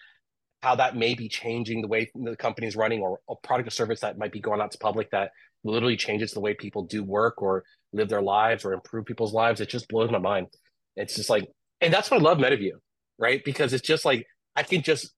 how 0.61 0.75
that 0.75 0.95
may 0.95 1.13
be 1.13 1.29
changing 1.29 1.81
the 1.81 1.87
way 1.87 2.11
the 2.15 2.35
company 2.35 2.67
is 2.67 2.75
running 2.75 2.99
or 2.99 3.19
a 3.29 3.35
product 3.43 3.67
or 3.67 3.71
service 3.71 4.01
that 4.01 4.17
might 4.17 4.31
be 4.31 4.39
going 4.39 4.59
out 4.59 4.71
to 4.71 4.77
public 4.77 5.09
that 5.11 5.31
literally 5.63 5.97
changes 5.97 6.31
the 6.31 6.39
way 6.39 6.53
people 6.53 6.83
do 6.83 7.03
work 7.03 7.41
or 7.41 7.63
live 7.93 8.09
their 8.09 8.21
lives 8.21 8.65
or 8.65 8.73
improve 8.73 9.05
people's 9.05 9.33
lives. 9.33 9.61
It 9.61 9.69
just 9.69 9.87
blows 9.87 10.11
my 10.11 10.17
mind. 10.17 10.47
It's 10.95 11.15
just 11.15 11.29
like 11.29 11.47
and 11.81 11.93
that's 11.93 12.11
why 12.11 12.17
i 12.17 12.19
love 12.19 12.39
metaview 12.39 12.73
right? 13.19 13.43
Because 13.43 13.73
it's 13.73 13.85
just 13.85 14.05
like 14.05 14.25
i 14.55 14.63
can 14.63 14.81
just 14.81 15.13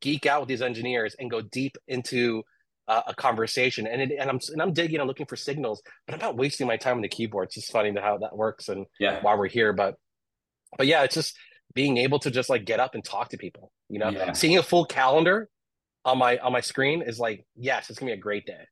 geek 0.00 0.26
out 0.26 0.40
with 0.40 0.48
these 0.48 0.62
engineers 0.62 1.16
and 1.18 1.30
go 1.30 1.40
deep 1.40 1.76
into 1.88 2.42
uh, 2.88 3.02
a 3.08 3.14
conversation 3.14 3.86
and 3.86 4.00
it, 4.00 4.16
and 4.18 4.30
I'm 4.30 4.38
and 4.52 4.62
I'm 4.62 4.72
digging 4.72 5.00
and 5.00 5.08
looking 5.08 5.26
for 5.26 5.36
signals, 5.36 5.82
but 6.06 6.14
I'm 6.14 6.20
not 6.20 6.36
wasting 6.36 6.66
my 6.66 6.76
time 6.76 6.96
on 6.96 7.02
the 7.02 7.08
keyboard. 7.08 7.46
It's 7.46 7.56
just 7.56 7.72
funny 7.72 7.92
how 8.00 8.18
that 8.18 8.36
works 8.36 8.68
and 8.68 8.86
yeah. 9.00 9.20
why 9.22 9.34
we're 9.34 9.48
here. 9.48 9.72
But 9.72 9.96
but 10.78 10.86
yeah, 10.86 11.02
it's 11.02 11.14
just 11.14 11.36
being 11.74 11.96
able 11.98 12.18
to 12.20 12.30
just 12.30 12.48
like 12.48 12.64
get 12.64 12.80
up 12.80 12.94
and 12.94 13.04
talk 13.04 13.30
to 13.30 13.36
people. 13.36 13.72
You 13.88 13.98
know, 13.98 14.10
Yeah. 14.10 14.32
seeing 14.32 14.58
a 14.58 14.62
full 14.62 14.84
calendar 14.84 15.48
on 16.04 16.18
my 16.18 16.38
on 16.38 16.52
my 16.52 16.60
screen 16.60 17.02
is 17.02 17.18
like, 17.18 17.44
yes, 17.56 17.90
it's 17.90 17.98
gonna 17.98 18.10
be 18.12 18.18
a 18.18 18.20
great 18.20 18.46
day. 18.46 18.64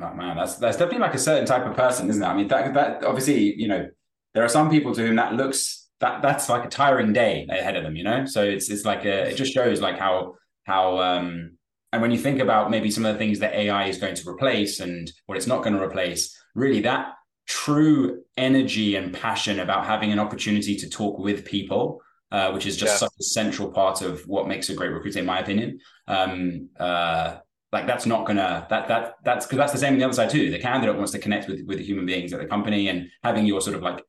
Oh, 0.00 0.14
man, 0.14 0.36
that's 0.36 0.56
that's 0.56 0.76
definitely 0.76 1.00
like 1.00 1.14
a 1.14 1.18
certain 1.18 1.46
type 1.46 1.66
of 1.66 1.76
person, 1.76 2.08
isn't 2.08 2.22
it? 2.22 2.26
I 2.26 2.34
mean, 2.34 2.48
that 2.48 2.74
that 2.74 3.04
obviously, 3.04 3.54
you 3.54 3.68
know, 3.68 3.88
there 4.34 4.44
are 4.44 4.48
some 4.48 4.70
people 4.70 4.94
to 4.94 5.06
whom 5.06 5.16
that 5.16 5.34
looks 5.34 5.90
that 6.00 6.22
that's 6.22 6.48
like 6.48 6.64
a 6.64 6.68
tiring 6.68 7.12
day 7.12 7.46
ahead 7.48 7.76
of 7.76 7.84
them, 7.84 7.94
you 7.96 8.04
know. 8.04 8.24
So 8.24 8.42
it's 8.42 8.70
it's 8.70 8.84
like 8.84 9.04
a, 9.04 9.30
it 9.30 9.36
just 9.36 9.52
shows 9.52 9.80
like 9.80 9.98
how 9.98 10.34
how 10.64 10.98
um 10.98 11.58
and 11.92 12.00
when 12.00 12.10
you 12.10 12.18
think 12.18 12.40
about 12.40 12.70
maybe 12.70 12.90
some 12.90 13.04
of 13.04 13.12
the 13.12 13.18
things 13.18 13.38
that 13.40 13.54
AI 13.54 13.86
is 13.86 13.98
going 13.98 14.14
to 14.14 14.28
replace 14.28 14.80
and 14.80 15.12
what 15.26 15.36
it's 15.36 15.46
not 15.46 15.62
going 15.62 15.76
to 15.76 15.82
replace, 15.82 16.34
really 16.54 16.80
that 16.80 17.12
true 17.46 18.22
energy 18.36 18.96
and 18.96 19.12
passion 19.12 19.60
about 19.60 19.84
having 19.84 20.10
an 20.10 20.18
opportunity 20.18 20.74
to 20.76 20.88
talk 20.88 21.18
with 21.18 21.44
people, 21.44 22.00
uh, 22.30 22.50
which 22.52 22.66
is 22.66 22.76
just 22.76 22.94
Yeah. 22.94 23.08
such 23.08 23.12
a 23.20 23.22
central 23.22 23.70
part 23.70 24.00
of 24.00 24.26
what 24.26 24.48
makes 24.48 24.70
a 24.70 24.74
great 24.74 24.90
recruiter, 24.90 25.18
in 25.18 25.26
my 25.26 25.40
opinion. 25.40 25.80
Um, 26.08 26.70
uh, 26.80 27.36
like 27.72 27.86
that's 27.86 28.06
not 28.06 28.26
gonna 28.26 28.66
that 28.68 28.88
that 28.88 29.14
that's 29.24 29.46
because 29.46 29.56
that's 29.58 29.72
the 29.72 29.78
same 29.78 29.94
on 29.94 29.98
the 29.98 30.04
other 30.04 30.14
side 30.14 30.28
too. 30.30 30.50
The 30.50 30.58
candidate 30.58 30.94
wants 30.96 31.12
to 31.12 31.18
connect 31.18 31.48
with 31.48 31.62
with 31.66 31.78
the 31.78 31.84
human 31.84 32.06
beings 32.06 32.32
at 32.32 32.40
the 32.40 32.46
company 32.46 32.88
and 32.88 33.08
having 33.22 33.46
your 33.46 33.60
sort 33.62 33.76
of 33.76 33.82
like 33.82 34.02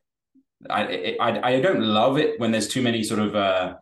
I 0.70 1.16
I 1.20 1.54
I 1.56 1.62
don't 1.62 1.82
love 1.82 2.18
it 2.18 2.40
when 2.40 2.52
there's 2.52 2.68
too 2.68 2.82
many 2.82 3.04
sort 3.04 3.20
of 3.22 3.36
uh, 3.36 3.76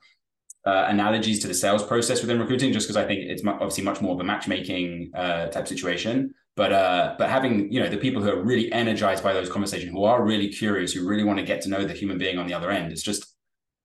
uh, 0.66 0.86
analogies 0.90 1.40
to 1.40 1.48
the 1.48 1.54
sales 1.54 1.84
process 1.84 2.22
within 2.22 2.40
recruiting, 2.40 2.72
just 2.74 2.88
because 2.88 2.98
I 2.98 3.06
think 3.06 3.22
it's 3.22 3.44
mu- 3.44 3.52
obviously 3.52 3.84
much 3.84 4.02
more 4.02 4.14
of 4.14 4.20
a 4.20 4.24
matchmaking 4.24 5.12
uh, 5.16 5.48
type 5.48 5.68
situation. 5.68 6.34
But 6.56 6.72
uh, 6.74 7.16
but 7.18 7.30
having 7.30 7.72
you 7.72 7.80
know 7.80 7.90
the 7.90 7.98
people 7.98 8.22
who 8.22 8.30
are 8.30 8.44
really 8.44 8.72
energized 8.72 9.24
by 9.24 9.34
those 9.34 9.50
conversations, 9.50 9.92
who 9.92 10.04
are 10.04 10.24
really 10.24 10.50
curious, 10.50 10.94
who 10.94 11.08
really 11.08 11.24
want 11.24 11.40
to 11.40 11.46
get 11.46 11.62
to 11.62 11.70
know 11.70 11.86
the 11.86 11.94
human 11.94 12.18
being 12.18 12.38
on 12.38 12.46
the 12.48 12.54
other 12.54 12.70
end, 12.72 12.92
it's 12.92 13.02
just 13.04 13.26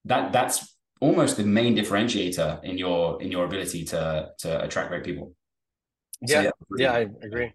that 0.04 0.32
that's 0.32 0.76
almost 1.00 1.36
the 1.36 1.44
main 1.44 1.76
differentiator 1.76 2.62
in 2.64 2.76
your 2.78 3.22
in 3.22 3.30
your 3.30 3.44
ability 3.44 3.84
to 3.84 4.28
to 4.38 4.64
attract 4.64 4.88
great 4.90 5.04
people. 5.04 5.32
So, 6.26 6.40
Yeah, 6.42 6.50
really- 6.68 6.82
yeah, 6.84 6.92
I 6.92 7.06
agree. 7.22 7.52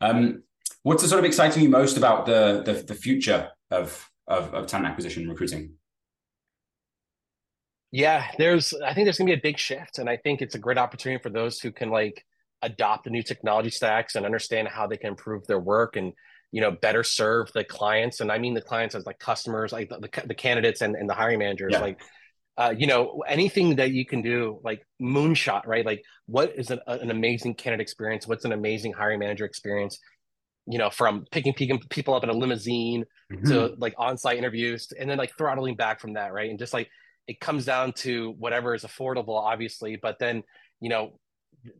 um, 0.00 0.42
what's 0.82 1.02
the 1.02 1.08
sort 1.08 1.18
of 1.18 1.24
exciting 1.24 1.62
you 1.62 1.68
most 1.68 1.96
about 1.96 2.26
the 2.26 2.62
the, 2.64 2.74
the 2.74 2.94
future 2.94 3.50
of, 3.70 4.08
of 4.26 4.52
of 4.54 4.66
talent 4.66 4.86
acquisition 4.88 5.28
recruiting? 5.28 5.72
Yeah, 7.94 8.26
there's 8.38 8.74
I 8.84 8.92
think 8.92 9.06
there's 9.06 9.18
gonna 9.18 9.28
be 9.30 9.38
a 9.38 9.40
big 9.40 9.56
shift, 9.56 10.00
and 10.00 10.10
I 10.10 10.16
think 10.16 10.42
it's 10.42 10.56
a 10.56 10.58
great 10.58 10.78
opportunity 10.78 11.22
for 11.22 11.30
those 11.30 11.60
who 11.60 11.70
can 11.70 11.90
like 11.90 12.24
adopt 12.60 13.04
the 13.04 13.10
new 13.10 13.22
technology 13.22 13.70
stacks 13.70 14.16
and 14.16 14.26
understand 14.26 14.66
how 14.66 14.88
they 14.88 14.96
can 14.96 15.10
improve 15.10 15.46
their 15.46 15.60
work 15.60 15.94
and 15.94 16.12
you 16.50 16.60
know 16.60 16.72
better 16.72 17.04
serve 17.04 17.52
the 17.52 17.62
clients. 17.62 18.18
And 18.18 18.32
I 18.32 18.38
mean 18.38 18.54
the 18.54 18.60
clients 18.60 18.96
as 18.96 19.06
like 19.06 19.20
customers, 19.20 19.70
like 19.70 19.90
the, 19.90 20.00
the, 20.00 20.26
the 20.26 20.34
candidates 20.34 20.82
and, 20.82 20.96
and 20.96 21.08
the 21.08 21.14
hiring 21.14 21.38
managers. 21.38 21.70
Yeah. 21.74 21.80
Like 21.82 22.00
uh, 22.56 22.74
you 22.76 22.88
know 22.88 23.22
anything 23.28 23.76
that 23.76 23.92
you 23.92 24.04
can 24.04 24.22
do, 24.22 24.58
like 24.64 24.84
moonshot, 25.00 25.64
right? 25.64 25.86
Like 25.86 26.02
what 26.26 26.52
is 26.56 26.72
an, 26.72 26.80
an 26.88 27.12
amazing 27.12 27.54
candidate 27.54 27.82
experience? 27.82 28.26
What's 28.26 28.44
an 28.44 28.50
amazing 28.50 28.94
hiring 28.94 29.20
manager 29.20 29.44
experience? 29.44 30.00
You 30.66 30.78
know, 30.78 30.90
from 30.90 31.26
picking 31.30 31.54
picking 31.54 31.78
people 31.90 32.14
up 32.14 32.24
in 32.24 32.28
a 32.28 32.34
limousine 32.34 33.04
Hmm. 33.32 33.48
to 33.50 33.74
like 33.78 33.94
on-site 33.96 34.36
interviews 34.36 34.92
and 34.98 35.08
then 35.08 35.16
like 35.16 35.30
throttling 35.38 35.76
back 35.76 35.98
from 35.98 36.12
that 36.12 36.34
right 36.34 36.50
and 36.50 36.58
just 36.58 36.74
like 36.74 36.90
it 37.26 37.40
comes 37.40 37.64
down 37.64 37.92
to 37.92 38.30
whatever 38.38 38.74
is 38.74 38.84
affordable 38.84 39.36
obviously 39.40 39.96
but 39.96 40.18
then 40.18 40.42
you 40.80 40.88
know 40.88 41.18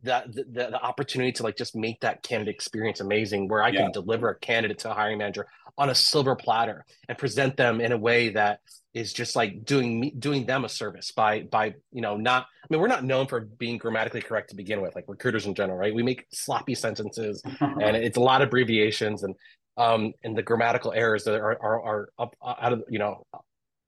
that 0.01 0.33
the, 0.33 0.43
the, 0.45 0.67
the 0.71 0.81
opportunity 0.81 1.31
to 1.31 1.43
like 1.43 1.55
just 1.55 1.75
make 1.75 1.99
that 1.99 2.23
candidate 2.23 2.55
experience 2.55 2.99
amazing 3.01 3.47
where 3.47 3.61
i 3.63 3.69
Yeah. 3.69 3.83
can 3.83 3.91
deliver 3.91 4.29
a 4.29 4.39
candidate 4.39 4.79
to 4.79 4.91
a 4.91 4.93
hiring 4.93 5.17
manager 5.19 5.45
on 5.77 5.89
a 5.89 5.95
silver 5.95 6.35
platter 6.35 6.85
and 7.07 7.17
present 7.17 7.55
them 7.57 7.79
in 7.81 7.91
a 7.91 7.97
way 7.97 8.29
that 8.29 8.59
is 8.93 9.11
just 9.13 9.35
like 9.35 9.65
doing 9.65 9.99
me 9.99 10.11
doing 10.17 10.45
them 10.45 10.63
a 10.65 10.69
service 10.69 11.11
by 11.11 11.41
by 11.41 11.75
you 11.91 12.01
know 12.01 12.15
not 12.17 12.43
i 12.63 12.67
mean 12.69 12.81
we're 12.81 12.87
not 12.87 13.03
known 13.03 13.27
for 13.27 13.41
being 13.41 13.77
grammatically 13.77 14.21
correct 14.21 14.49
to 14.49 14.55
begin 14.55 14.81
with 14.81 14.95
like 14.95 15.05
recruiters 15.07 15.45
in 15.45 15.53
general 15.53 15.77
right 15.77 15.93
we 15.93 16.01
make 16.01 16.25
sloppy 16.31 16.73
sentences 16.73 17.43
and 17.61 17.95
it's 17.97 18.17
a 18.17 18.21
lot 18.21 18.41
of 18.41 18.47
abbreviations 18.47 19.21
and 19.23 19.35
um 19.77 20.13
and 20.23 20.35
the 20.37 20.41
grammatical 20.41 20.93
errors 20.93 21.25
that 21.25 21.35
are 21.35 21.61
are, 21.61 21.81
are 21.85 22.09
up 22.17 22.35
out 22.43 22.71
of 22.73 22.83
you 22.89 22.97
know 22.97 23.21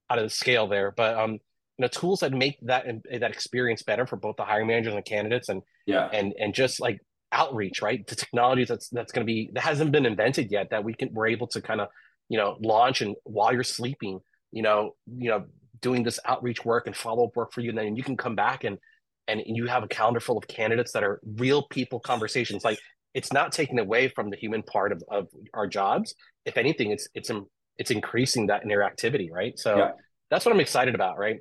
out 0.10 0.18
of 0.18 0.24
the 0.24 0.30
scale 0.30 0.68
there 0.68 0.92
but 0.96 1.18
um 1.18 1.40
you 1.78 1.84
know 1.84 1.88
tools 1.88 2.22
that 2.22 2.34
make 2.34 2.58
that 2.62 2.86
that 3.12 3.32
experience 3.32 3.84
better 3.84 4.06
for 4.06 4.16
both 4.16 4.36
the 4.36 4.44
hiring 4.44 4.68
managers 4.68 4.94
and 4.94 5.06
candidates 5.06 5.50
and 5.50 5.62
yeah, 5.86 6.10
and 6.12 6.34
and 6.40 6.54
just 6.54 6.80
like 6.80 7.00
outreach 7.32 7.82
right? 7.82 8.06
The 8.08 8.16
technologies 8.16 8.68
that's 8.68 8.90
that's 8.90 9.12
going 9.12 9.26
to 9.26 9.32
be 9.32 9.50
that 9.54 9.64
hasn't 9.64 9.92
been 9.92 10.06
invented 10.06 10.52
yet 10.52 10.70
that 10.72 10.84
we 10.84 10.94
can 10.94 11.14
we're 11.14 11.28
able 11.28 11.48
to 11.48 11.62
kind 11.62 11.82
of 11.82 11.90
you 12.30 12.38
know 12.38 12.58
launch 12.60 13.02
and 13.02 13.16
while 13.24 13.54
you're 13.54 13.64
sleeping 13.64 14.20
you 14.52 14.64
know 14.64 14.96
you 15.06 15.30
know 15.30 15.46
doing 15.82 16.04
this 16.04 16.20
outreach 16.26 16.66
work 16.66 16.88
and 16.88 16.96
follow-up 16.96 17.36
work 17.36 17.54
for 17.54 17.62
you 17.62 17.70
and 17.70 17.78
then 17.78 17.96
you 17.96 18.04
can 18.04 18.18
come 18.18 18.36
back 18.36 18.64
and 18.64 18.80
and 19.28 19.42
you 19.46 19.68
have 19.68 19.84
a 19.84 19.88
calendar 19.88 20.20
full 20.20 20.38
of 20.38 20.48
candidates 20.48 20.94
that 20.94 21.04
are 21.04 21.20
real 21.36 21.64
people 21.64 22.00
conversations. 22.00 22.64
Like 22.64 22.80
it's 23.14 23.34
not 23.34 23.52
taking 23.52 23.78
away 23.78 24.08
from 24.08 24.30
the 24.30 24.38
human 24.38 24.64
part 24.64 24.92
of, 24.92 25.04
of 25.10 25.28
our 25.54 25.68
jobs. 25.68 26.16
If 26.46 26.58
anything 26.58 26.92
it's 26.92 27.08
it's 27.14 27.30
it's 27.78 27.92
increasing 27.92 28.48
that 28.48 28.64
interactivity 28.64 29.30
right 29.32 29.58
so 29.58 29.78
Yeah. 29.78 29.92
that's 30.30 30.46
what 30.46 30.54
i'm 30.54 30.60
excited 30.60 30.96
about 30.96 31.18
right 31.18 31.40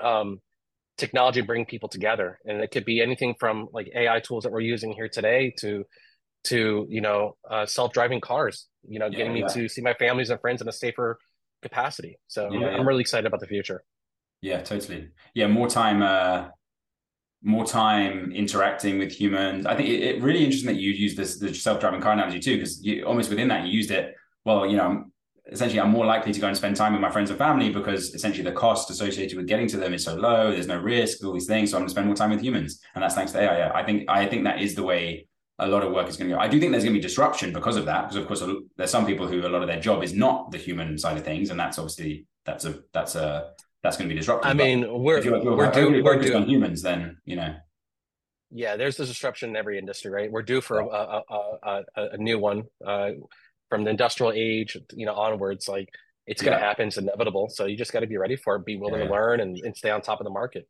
um 0.00 0.38
technology 0.98 1.40
bring 1.40 1.64
people 1.64 1.88
together 1.88 2.38
and 2.44 2.60
it 2.60 2.70
could 2.70 2.84
be 2.84 3.00
anything 3.00 3.34
from 3.40 3.68
like 3.72 3.90
ai 3.94 4.20
tools 4.20 4.44
that 4.44 4.52
we're 4.52 4.60
using 4.60 4.92
here 4.92 5.08
today 5.08 5.52
to 5.58 5.84
to 6.44 6.86
you 6.88 7.00
know 7.00 7.36
uh, 7.50 7.64
self-driving 7.64 8.20
cars 8.20 8.68
you 8.86 8.98
know 8.98 9.06
Yeah, 9.06 9.18
getting 9.18 9.32
me 9.32 9.40
yeah. 9.40 9.46
to 9.48 9.68
see 9.68 9.80
my 9.80 9.94
families 9.94 10.30
and 10.30 10.40
friends 10.40 10.60
in 10.60 10.68
a 10.68 10.72
safer 10.72 11.18
capacity 11.62 12.18
so 12.26 12.48
I'm, 12.52 12.86
really 12.86 13.00
excited 13.00 13.26
about 13.26 13.40
the 13.40 13.46
future 13.46 13.82
yeah, 14.42 14.60
totally. 14.60 15.08
Yeah, 15.34 15.46
more 15.46 15.68
time, 15.68 16.02
uh, 16.02 16.48
more 17.44 17.64
time 17.64 18.32
interacting 18.32 18.98
with 18.98 19.12
humans. 19.12 19.66
I 19.66 19.76
think 19.76 19.88
it, 19.88 20.02
it 20.02 20.22
really 20.22 20.44
interesting 20.44 20.74
that 20.74 20.80
you 20.80 20.90
use 20.90 21.14
this 21.14 21.38
the 21.38 21.54
self-driving 21.54 22.00
car 22.00 22.12
analogy 22.12 22.40
too, 22.40 22.56
because 22.56 22.84
you 22.84 23.04
almost 23.04 23.30
within 23.30 23.48
that 23.48 23.66
you 23.66 23.72
used 23.72 23.92
it. 23.92 24.14
Well, 24.44 24.66
you 24.66 24.76
know, 24.76 25.04
essentially, 25.50 25.80
I'm 25.80 25.90
more 25.90 26.06
likely 26.06 26.32
to 26.32 26.40
go 26.40 26.46
and 26.48 26.56
spend 26.56 26.76
time 26.76 26.92
with 26.92 27.02
my 27.02 27.10
friends 27.10 27.30
and 27.30 27.38
family 27.38 27.70
because 27.70 28.14
essentially 28.14 28.44
the 28.44 28.52
cost 28.52 28.90
associated 28.90 29.36
with 29.36 29.46
getting 29.46 29.66
to 29.68 29.76
them 29.76 29.94
is 29.94 30.04
so 30.04 30.14
low. 30.14 30.50
There's 30.50 30.66
no 30.66 30.78
risk, 30.78 31.24
all 31.24 31.32
these 31.32 31.46
things. 31.46 31.70
So 31.70 31.76
I'm 31.76 31.82
going 31.82 31.88
to 31.88 31.92
spend 31.92 32.06
more 32.06 32.16
time 32.16 32.30
with 32.30 32.40
humans, 32.40 32.80
and 32.94 33.02
that's 33.02 33.14
thanks 33.14 33.32
to 33.32 33.40
AI. 33.40 33.80
I 33.80 33.84
think 33.84 34.08
I 34.08 34.26
think 34.26 34.44
that 34.44 34.60
is 34.60 34.74
the 34.74 34.82
way 34.82 35.26
a 35.58 35.66
lot 35.66 35.82
of 35.82 35.92
work 35.92 36.08
is 36.08 36.16
going 36.16 36.30
to 36.30 36.36
go. 36.36 36.40
I 36.40 36.48
do 36.48 36.58
think 36.58 36.72
there's 36.72 36.84
going 36.84 36.94
to 36.94 36.98
be 37.00 37.02
disruption 37.02 37.52
because 37.52 37.76
of 37.76 37.86
that, 37.86 38.02
because 38.02 38.16
of 38.16 38.26
course 38.26 38.42
there's 38.76 38.90
some 38.90 39.06
people 39.06 39.26
who 39.26 39.46
a 39.46 39.48
lot 39.48 39.62
of 39.62 39.68
their 39.68 39.80
job 39.80 40.02
is 40.02 40.12
not 40.12 40.50
the 40.50 40.58
human 40.58 40.98
side 40.98 41.16
of 41.16 41.24
things, 41.24 41.50
and 41.50 41.58
that's 41.58 41.78
obviously 41.78 42.26
that's 42.44 42.64
a 42.64 42.80
that's 42.92 43.14
a 43.14 43.52
that's 43.82 43.96
going 43.96 44.08
to 44.08 44.14
be 44.14 44.18
disruptive. 44.18 44.48
i 44.48 44.54
But 44.54 44.64
mean 44.64 45.02
we're 45.02 45.18
if 45.18 45.24
you're, 45.24 45.36
if 45.36 45.44
you're 45.44 45.56
we're 45.56 45.70
due 45.70 46.02
we're 46.02 46.14
focused 46.14 46.34
on 46.34 46.48
humans, 46.48 46.82
then 46.82 47.18
you 47.24 47.36
know, 47.36 47.54
yeah 48.50 48.76
there's 48.76 48.96
this 48.96 49.08
disruption 49.08 49.50
in 49.50 49.56
every 49.56 49.78
industry 49.78 50.10
right 50.10 50.30
we're 50.30 50.42
due 50.42 50.60
for 50.60 50.80
a, 50.80 50.86
a, 50.86 51.22
a, 51.30 51.82
a, 51.96 52.08
a 52.12 52.16
new 52.18 52.38
one 52.38 52.64
uh 52.84 53.10
from 53.72 53.84
the 53.84 53.90
industrial 53.90 54.32
age 54.48 54.76
you 55.00 55.06
know 55.06 55.14
onwards 55.26 55.64
like 55.76 55.88
it's 56.26 56.42
going 56.42 56.52
to 56.56 56.60
Yeah. 56.62 56.68
happen 56.68 56.88
it's 56.88 56.98
inevitable 56.98 57.46
so 57.56 57.64
you 57.70 57.76
just 57.84 57.92
got 57.94 58.00
to 58.00 58.06
be 58.14 58.18
ready 58.24 58.36
for 58.36 58.50
it 58.56 58.66
be 58.66 58.76
willing 58.76 59.00
Yeah. 59.00 59.06
to 59.06 59.12
learn 59.16 59.40
and, 59.40 59.52
and 59.64 59.72
stay 59.74 59.90
on 59.90 60.02
top 60.02 60.20
of 60.20 60.26
the 60.28 60.36
market 60.40 60.64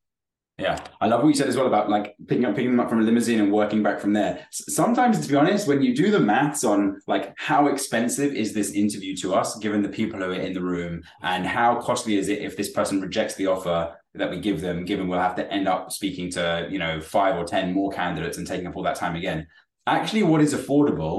Yeah, 0.58 0.76
I 1.00 1.06
love 1.10 1.20
what 1.22 1.30
you 1.32 1.38
said 1.40 1.48
as 1.52 1.56
well 1.58 1.66
about 1.72 1.88
like 1.96 2.06
picking 2.28 2.44
up 2.48 2.54
picking 2.56 2.70
them 2.72 2.80
up 2.82 2.88
from 2.90 3.00
a 3.00 3.06
limousine 3.08 3.40
and 3.42 3.50
working 3.60 3.82
back 3.86 3.98
from 4.02 4.12
there. 4.18 4.32
Sometimes, 4.80 5.14
to 5.22 5.28
be 5.32 5.34
honest, 5.42 5.66
when 5.70 5.80
you 5.86 5.92
do 6.02 6.06
the 6.16 6.20
maths 6.32 6.62
on 6.72 6.78
like 7.14 7.24
how 7.48 7.60
expensive 7.72 8.30
is 8.42 8.48
this 8.52 8.70
interview 8.82 9.12
to 9.22 9.28
us, 9.40 9.48
given 9.64 9.80
the 9.82 9.94
people 10.00 10.18
who 10.20 10.30
are 10.34 10.44
in 10.48 10.52
the 10.58 10.66
room, 10.74 10.94
and 11.32 11.42
how 11.56 11.70
costly 11.88 12.14
is 12.20 12.28
it 12.34 12.40
if 12.48 12.52
this 12.56 12.70
person 12.78 13.00
rejects 13.06 13.34
the 13.36 13.46
offer 13.54 13.78
that 14.20 14.30
we 14.32 14.38
give 14.48 14.58
them, 14.66 14.84
given 14.90 15.08
we'll 15.08 15.26
have 15.28 15.38
to 15.40 15.46
end 15.56 15.66
up 15.74 15.82
speaking 15.98 16.26
to 16.36 16.44
you 16.74 16.78
know 16.82 16.94
five 17.16 17.34
or 17.40 17.44
ten 17.54 17.66
more 17.78 17.90
candidates 18.00 18.36
and 18.38 18.46
taking 18.46 18.66
up 18.68 18.76
all 18.76 18.84
that 18.88 19.00
time 19.04 19.16
again. 19.22 19.40
Actually, 19.86 20.22
what 20.30 20.42
is 20.46 20.52
affordable 20.54 21.18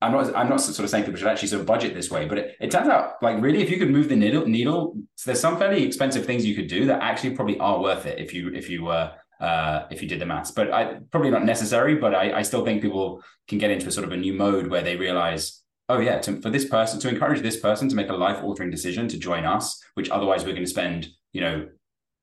I'm 0.00 0.12
not 0.12 0.34
I'm 0.36 0.48
not 0.48 0.60
sort 0.60 0.78
of 0.78 0.90
saying 0.90 1.04
people 1.04 1.18
should 1.18 1.28
actually 1.28 1.48
sort 1.48 1.60
of 1.60 1.66
budget 1.66 1.94
this 1.94 2.10
way, 2.10 2.26
but 2.26 2.38
it, 2.38 2.56
it 2.60 2.70
turns 2.70 2.88
out 2.88 3.14
like 3.20 3.40
really 3.42 3.62
if 3.62 3.70
you 3.70 3.78
could 3.78 3.90
move 3.90 4.08
the 4.08 4.16
needle 4.16 4.46
needle, 4.46 4.96
so 5.16 5.30
there's 5.30 5.40
some 5.40 5.58
fairly 5.58 5.82
expensive 5.82 6.24
things 6.24 6.46
you 6.46 6.54
could 6.54 6.68
do 6.68 6.86
that 6.86 7.02
actually 7.02 7.34
probably 7.34 7.58
are 7.58 7.80
worth 7.80 8.06
it 8.06 8.18
if 8.18 8.32
you 8.32 8.52
if 8.54 8.70
you 8.70 8.88
uh 8.88 9.12
uh, 9.40 9.86
if 9.90 10.02
you 10.02 10.08
did 10.08 10.20
the 10.20 10.26
maths. 10.26 10.50
But 10.50 10.72
I 10.72 10.98
probably 11.10 11.30
not 11.30 11.44
necessary. 11.44 11.94
But 11.94 12.14
I, 12.14 12.38
I 12.38 12.42
still 12.42 12.64
think 12.64 12.82
people 12.82 13.22
can 13.46 13.58
get 13.58 13.70
into 13.70 13.86
a 13.86 13.90
sort 13.90 14.06
of 14.06 14.12
a 14.12 14.16
new 14.16 14.34
mode 14.34 14.68
where 14.68 14.82
they 14.82 14.96
realize, 14.96 15.62
oh 15.88 16.00
yeah, 16.00 16.18
to, 16.20 16.40
for 16.40 16.50
this 16.50 16.64
person 16.64 17.00
to 17.00 17.08
encourage 17.08 17.40
this 17.40 17.58
person 17.58 17.88
to 17.88 17.94
make 17.94 18.08
a 18.08 18.14
life 18.14 18.42
altering 18.42 18.70
decision 18.70 19.08
to 19.08 19.18
join 19.18 19.44
us, 19.44 19.80
which 19.94 20.10
otherwise 20.10 20.44
we're 20.44 20.52
going 20.52 20.64
to 20.64 20.70
spend, 20.70 21.08
you 21.32 21.40
know, 21.40 21.68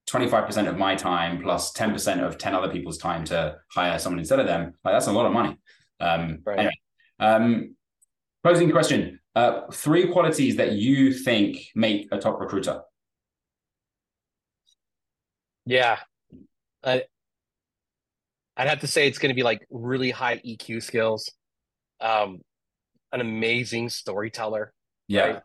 25% 0.10 0.68
of 0.68 0.78
my 0.78 0.96
time 0.96 1.42
plus 1.42 1.74
10% 1.74 2.24
of 2.24 2.38
10 2.38 2.54
other 2.54 2.70
people's 2.70 2.98
time 2.98 3.24
to 3.26 3.56
hire 3.72 3.98
someone 3.98 4.20
instead 4.20 4.40
of 4.40 4.46
them. 4.46 4.74
Like 4.84 4.94
that's 4.94 5.08
a 5.08 5.12
lot 5.12 5.26
of 5.26 5.32
money. 5.32 5.58
Um, 6.00 6.40
right. 6.46 6.60
Anyway, 6.60 6.74
um, 7.20 7.76
closing 8.44 8.72
question. 8.72 9.20
Uh, 9.36 9.70
three 9.72 10.08
qualities 10.08 10.56
that 10.56 10.74
you 10.74 11.12
think 11.12 11.58
make 11.76 12.08
a 12.12 12.18
top 12.18 12.40
recruiter. 12.40 12.82
Yeah. 15.66 15.98
I, 16.84 17.04
I'd 18.56 18.70
have 18.70 18.82
to 18.82 18.88
say 18.88 19.08
it's 19.08 19.18
going 19.18 19.30
to 19.30 19.36
be 19.36 19.44
like 19.44 19.66
really 19.70 20.12
high 20.12 20.38
EQ 20.38 20.84
skills, 20.84 21.30
um, 22.00 22.40
an 23.12 23.20
amazing 23.20 23.90
storyteller. 23.90 24.72
Yeah. 25.08 25.22
Right? 25.22 25.42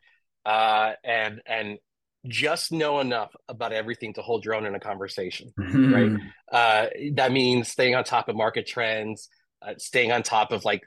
Uh, 0.47 0.93
and, 1.03 1.41
and 1.47 1.79
just 2.27 2.71
know 2.71 3.01
enough 3.01 3.35
about 3.49 3.73
everything 3.73 4.15
to 4.15 4.23
hold 4.23 4.45
your 4.45 4.55
own 4.55 4.67
in 4.67 4.75
a 4.75 4.81
conversation, 4.81 5.53
right? 5.57 6.13
Uh, 6.51 6.87
that 7.15 7.31
means 7.31 7.69
staying 7.69 7.95
on 7.95 8.03
top 8.03 8.29
of 8.29 8.35
market 8.35 8.67
trends, 8.67 9.29
uh, 9.63 9.73
staying 9.79 10.11
on 10.11 10.21
top 10.21 10.51
of 10.51 10.65
like 10.65 10.81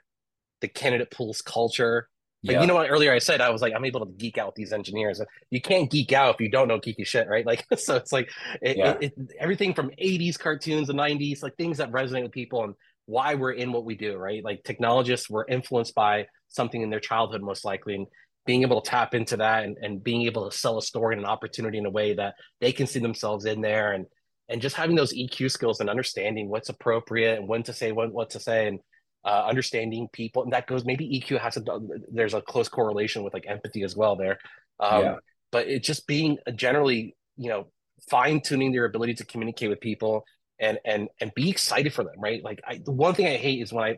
the 0.64 0.68
candidate 0.68 1.10
pools 1.10 1.42
culture. 1.42 2.08
Like, 2.42 2.54
yeah. 2.54 2.60
you 2.62 2.66
know 2.66 2.74
what? 2.74 2.90
Earlier 2.90 3.12
I 3.12 3.18
said 3.18 3.42
I 3.42 3.50
was 3.50 3.60
like, 3.60 3.74
I'm 3.74 3.84
able 3.84 4.04
to 4.04 4.12
geek 4.12 4.38
out 4.38 4.46
with 4.48 4.54
these 4.54 4.72
engineers. 4.72 5.20
You 5.50 5.60
can't 5.60 5.90
geek 5.90 6.12
out 6.12 6.34
if 6.34 6.40
you 6.40 6.50
don't 6.50 6.68
know 6.68 6.78
geeky 6.78 7.06
shit, 7.06 7.28
right? 7.28 7.44
Like, 7.44 7.66
so 7.78 7.96
it's 7.96 8.12
like 8.12 8.30
it, 8.62 8.78
yeah. 8.78 8.96
it, 9.00 9.12
it, 9.16 9.32
everything 9.38 9.74
from 9.74 9.90
80s 9.90 10.38
cartoons 10.38 10.88
and 10.88 10.98
90s, 10.98 11.42
like 11.42 11.56
things 11.56 11.78
that 11.78 11.92
resonate 11.92 12.22
with 12.22 12.32
people 12.32 12.64
and 12.64 12.74
why 13.06 13.34
we're 13.34 13.52
in 13.52 13.72
what 13.72 13.84
we 13.84 13.94
do, 13.94 14.16
right? 14.16 14.42
Like 14.42 14.64
technologists 14.64 15.28
were 15.28 15.46
influenced 15.48 15.94
by 15.94 16.26
something 16.48 16.80
in 16.80 16.88
their 16.88 17.00
childhood, 17.00 17.42
most 17.42 17.64
likely, 17.64 17.96
and 17.96 18.06
being 18.46 18.62
able 18.62 18.80
to 18.80 18.90
tap 18.90 19.14
into 19.14 19.36
that 19.38 19.64
and, 19.64 19.76
and 19.82 20.02
being 20.02 20.22
able 20.22 20.48
to 20.48 20.56
sell 20.56 20.78
a 20.78 20.82
story 20.82 21.14
and 21.14 21.24
an 21.24 21.30
opportunity 21.30 21.78
in 21.78 21.86
a 21.86 21.90
way 21.90 22.14
that 22.14 22.34
they 22.60 22.72
can 22.72 22.86
see 22.86 23.00
themselves 23.00 23.44
in 23.44 23.60
there 23.60 23.92
and 23.92 24.06
and 24.50 24.60
just 24.60 24.76
having 24.76 24.94
those 24.94 25.14
EQ 25.14 25.50
skills 25.50 25.80
and 25.80 25.88
understanding 25.88 26.48
what's 26.48 26.68
appropriate 26.68 27.38
and 27.38 27.48
when 27.48 27.62
to 27.62 27.72
say 27.72 27.92
what, 27.92 28.12
what 28.12 28.30
to 28.30 28.40
say 28.40 28.68
and 28.68 28.78
uh, 29.24 29.44
understanding 29.46 30.08
people 30.12 30.42
and 30.42 30.52
that 30.52 30.66
goes 30.66 30.84
maybe 30.84 31.20
EQ 31.20 31.40
has 31.40 31.56
a 31.56 31.62
there's 32.10 32.34
a 32.34 32.40
close 32.40 32.68
correlation 32.68 33.22
with 33.22 33.32
like 33.32 33.46
empathy 33.48 33.82
as 33.82 33.96
well 33.96 34.16
there 34.16 34.38
um, 34.80 35.02
yeah. 35.02 35.14
but 35.50 35.66
it 35.66 35.82
just 35.82 36.06
being 36.06 36.38
generally 36.54 37.16
you 37.36 37.48
know 37.48 37.66
fine 38.10 38.40
tuning 38.40 38.72
their 38.72 38.84
ability 38.84 39.14
to 39.14 39.24
communicate 39.24 39.70
with 39.70 39.80
people 39.80 40.24
and 40.58 40.78
and 40.84 41.08
and 41.20 41.32
be 41.34 41.48
excited 41.48 41.92
for 41.92 42.04
them 42.04 42.14
right 42.18 42.44
like 42.44 42.60
I, 42.66 42.80
the 42.84 42.92
one 42.92 43.14
thing 43.14 43.26
I 43.26 43.36
hate 43.36 43.62
is 43.62 43.72
when 43.72 43.84
I 43.84 43.96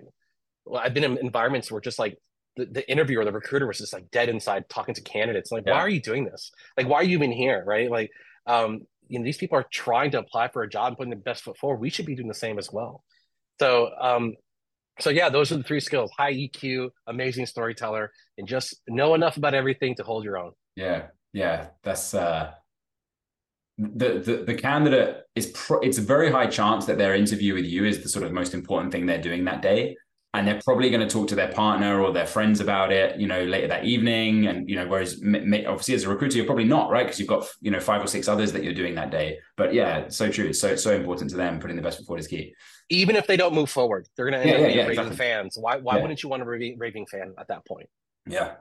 well, 0.66 0.82
I've 0.84 0.94
been 0.94 1.04
in 1.04 1.16
environments 1.18 1.70
where 1.70 1.80
just 1.80 1.98
like 1.98 2.18
the, 2.56 2.66
the 2.66 2.90
interviewer, 2.90 3.24
the 3.24 3.32
recruiter 3.32 3.66
was 3.66 3.78
just 3.78 3.92
like 3.92 4.10
dead 4.10 4.28
inside 4.28 4.68
talking 4.68 4.94
to 4.94 5.02
candidates. 5.02 5.52
Like, 5.52 5.64
yeah. 5.66 5.72
why 5.72 5.78
are 5.78 5.88
you 5.88 6.00
doing 6.00 6.24
this? 6.24 6.50
Like, 6.76 6.88
why 6.88 6.96
are 6.96 7.04
you 7.04 7.16
even 7.16 7.32
here? 7.32 7.62
Right. 7.64 7.90
Like, 7.90 8.10
um, 8.46 8.82
you 9.08 9.18
know, 9.18 9.24
these 9.24 9.36
people 9.36 9.58
are 9.58 9.66
trying 9.70 10.10
to 10.12 10.18
apply 10.18 10.48
for 10.48 10.62
a 10.62 10.68
job 10.68 10.88
and 10.88 10.96
putting 10.96 11.10
their 11.10 11.18
best 11.18 11.44
foot 11.44 11.56
forward. 11.56 11.80
We 11.80 11.90
should 11.90 12.06
be 12.06 12.16
doing 12.16 12.28
the 12.28 12.34
same 12.34 12.58
as 12.58 12.72
well. 12.72 13.04
So, 13.60 13.90
um, 13.98 14.34
so 15.00 15.10
yeah, 15.10 15.28
those 15.28 15.52
are 15.52 15.56
the 15.56 15.62
three 15.62 15.80
skills: 15.80 16.10
high 16.16 16.32
EQ, 16.32 16.90
amazing 17.06 17.46
storyteller, 17.46 18.10
and 18.38 18.46
just 18.46 18.82
know 18.88 19.14
enough 19.14 19.36
about 19.36 19.54
everything 19.54 19.94
to 19.96 20.02
hold 20.02 20.24
your 20.24 20.38
own. 20.38 20.52
Yeah, 20.74 21.08
yeah, 21.32 21.68
that's 21.82 22.14
uh, 22.14 22.52
the 23.78 24.18
the 24.18 24.44
the 24.46 24.54
candidate 24.54 25.24
is. 25.34 25.46
Pro- 25.48 25.80
it's 25.80 25.98
a 25.98 26.02
very 26.02 26.30
high 26.30 26.46
chance 26.46 26.86
that 26.86 26.98
their 26.98 27.14
interview 27.14 27.54
with 27.54 27.64
you 27.64 27.84
is 27.84 28.02
the 28.02 28.08
sort 28.08 28.24
of 28.24 28.32
most 28.32 28.54
important 28.54 28.92
thing 28.92 29.06
they're 29.06 29.20
doing 29.20 29.44
that 29.44 29.62
day 29.62 29.96
and 30.34 30.46
they're 30.46 30.60
probably 30.64 30.90
going 30.90 31.06
to 31.06 31.08
talk 31.08 31.28
to 31.28 31.34
their 31.34 31.52
partner 31.52 32.00
or 32.00 32.12
their 32.12 32.26
friends 32.26 32.60
about 32.60 32.92
it, 32.92 33.18
you 33.18 33.26
know, 33.26 33.42
later 33.44 33.68
that 33.68 33.84
evening. 33.84 34.46
And 34.46 34.68
you 34.68 34.76
know, 34.76 34.86
whereas 34.86 35.20
obviously 35.22 35.94
as 35.94 36.04
a 36.04 36.08
recruiter, 36.08 36.36
you're 36.36 36.46
probably 36.46 36.64
not 36.64 36.90
right 36.90 37.06
because 37.06 37.18
you've 37.18 37.28
got 37.28 37.46
you 37.60 37.70
know 37.70 37.80
five 37.80 38.02
or 38.02 38.06
six 38.06 38.28
others 38.28 38.52
that 38.52 38.62
you're 38.62 38.74
doing 38.74 38.94
that 38.96 39.10
day. 39.10 39.38
But 39.56 39.72
yeah, 39.72 40.08
so 40.08 40.30
true. 40.30 40.46
It's 40.46 40.60
so 40.60 40.76
so 40.76 40.94
important 40.94 41.30
to 41.30 41.36
them. 41.36 41.58
Putting 41.58 41.76
the 41.76 41.82
best 41.82 41.98
foot 41.98 42.06
forward 42.06 42.20
is 42.20 42.26
key. 42.26 42.54
Even 42.88 43.16
if 43.16 43.26
they 43.26 43.36
don't 43.36 43.54
move 43.54 43.70
forward, 43.70 44.06
they're 44.16 44.30
going 44.30 44.40
to 44.40 44.46
end 44.46 44.50
yeah, 44.50 44.54
up 44.54 44.60
yeah, 44.60 44.66
being 44.66 44.78
yeah, 44.78 44.86
raving 44.86 44.98
exactly. 44.98 45.16
fans. 45.16 45.56
Why 45.58 45.76
why 45.78 46.00
wouldn't 46.00 46.22
you 46.22 46.28
want 46.28 46.42
a 46.42 46.44
raving, 46.44 46.78
raving 46.78 47.06
fan 47.06 47.34
at 47.38 47.48
that 47.48 47.64
point? 47.66 47.88
Yeah. 48.28 48.56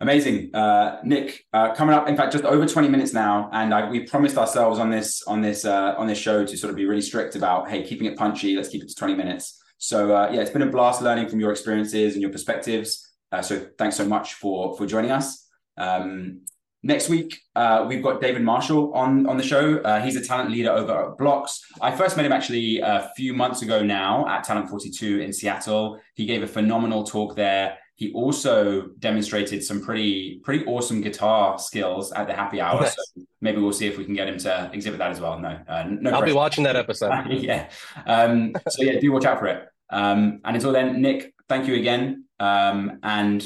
Amazing, 0.00 0.54
uh, 0.54 1.00
Nick. 1.02 1.44
Uh, 1.52 1.74
coming 1.74 1.92
up, 1.92 2.08
in 2.08 2.16
fact, 2.16 2.32
just 2.32 2.44
over 2.44 2.66
twenty 2.66 2.88
minutes 2.88 3.12
now, 3.12 3.50
and 3.52 3.74
I, 3.74 3.90
we 3.90 4.00
promised 4.00 4.38
ourselves 4.38 4.78
on 4.78 4.90
this 4.90 5.24
on 5.24 5.40
this 5.40 5.64
uh, 5.64 5.94
on 5.98 6.06
this 6.06 6.18
show 6.18 6.44
to 6.44 6.56
sort 6.56 6.70
of 6.70 6.76
be 6.76 6.86
really 6.86 7.02
strict 7.02 7.34
about, 7.34 7.68
hey, 7.68 7.82
keeping 7.82 8.06
it 8.06 8.16
punchy. 8.16 8.54
Let's 8.54 8.68
keep 8.68 8.82
it 8.82 8.88
to 8.90 8.94
twenty 8.94 9.14
minutes. 9.14 9.60
So 9.78 10.14
uh, 10.14 10.30
yeah, 10.32 10.40
it's 10.40 10.50
been 10.50 10.62
a 10.62 10.70
blast 10.70 11.02
learning 11.02 11.28
from 11.28 11.40
your 11.40 11.50
experiences 11.50 12.14
and 12.14 12.22
your 12.22 12.32
perspectives. 12.32 13.10
Uh, 13.30 13.42
so 13.42 13.66
thanks 13.78 13.96
so 13.96 14.04
much 14.04 14.34
for 14.34 14.76
for 14.76 14.86
joining 14.86 15.10
us. 15.10 15.46
Um, 15.76 16.42
next 16.82 17.08
week 17.08 17.40
uh, 17.54 17.84
we've 17.88 18.02
got 18.02 18.20
David 18.20 18.42
Marshall 18.42 18.92
on 18.92 19.26
on 19.26 19.36
the 19.36 19.42
show. 19.42 19.78
Uh, 19.78 20.00
he's 20.00 20.16
a 20.16 20.24
talent 20.24 20.50
leader 20.50 20.70
over 20.70 21.10
at 21.10 21.18
Blocks. 21.18 21.64
I 21.80 21.94
first 21.94 22.16
met 22.16 22.26
him 22.26 22.32
actually 22.32 22.80
a 22.80 23.10
few 23.16 23.32
months 23.32 23.62
ago 23.62 23.82
now 23.82 24.26
at 24.28 24.44
Talent 24.44 24.68
42 24.68 25.20
in 25.20 25.32
Seattle. 25.32 26.00
He 26.14 26.26
gave 26.26 26.42
a 26.42 26.48
phenomenal 26.48 27.04
talk 27.04 27.36
there. 27.36 27.78
He 27.98 28.12
also 28.12 28.90
demonstrated 29.00 29.64
some 29.64 29.82
pretty 29.82 30.38
pretty 30.44 30.64
awesome 30.66 31.00
guitar 31.00 31.58
skills 31.58 32.12
at 32.12 32.28
the 32.28 32.32
happy 32.32 32.60
hour. 32.60 32.82
Yes. 32.82 32.94
So 32.94 33.22
maybe 33.40 33.60
we'll 33.60 33.72
see 33.72 33.88
if 33.88 33.98
we 33.98 34.04
can 34.04 34.14
get 34.14 34.28
him 34.28 34.38
to 34.38 34.70
exhibit 34.72 35.00
that 35.00 35.10
as 35.10 35.20
well. 35.20 35.36
No, 35.36 35.58
uh, 35.66 35.84
no. 35.88 36.10
I'll 36.10 36.18
pressure. 36.20 36.26
be 36.26 36.36
watching 36.36 36.62
that 36.62 36.76
episode. 36.76 37.26
yeah. 37.28 37.68
Um, 38.06 38.54
so 38.68 38.84
yeah, 38.84 39.00
do 39.00 39.10
watch 39.10 39.24
out 39.24 39.40
for 39.40 39.48
it. 39.48 39.66
Um, 39.90 40.40
and 40.44 40.54
until 40.54 40.70
then, 40.70 41.02
Nick, 41.02 41.34
thank 41.48 41.66
you 41.66 41.74
again, 41.74 42.26
um, 42.38 43.00
and 43.02 43.44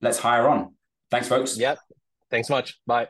let's 0.00 0.18
hire 0.18 0.48
on. 0.48 0.74
Thanks, 1.12 1.28
folks. 1.28 1.56
Yep. 1.56 1.78
Thanks 2.28 2.50
much. 2.50 2.80
Bye. 2.84 3.06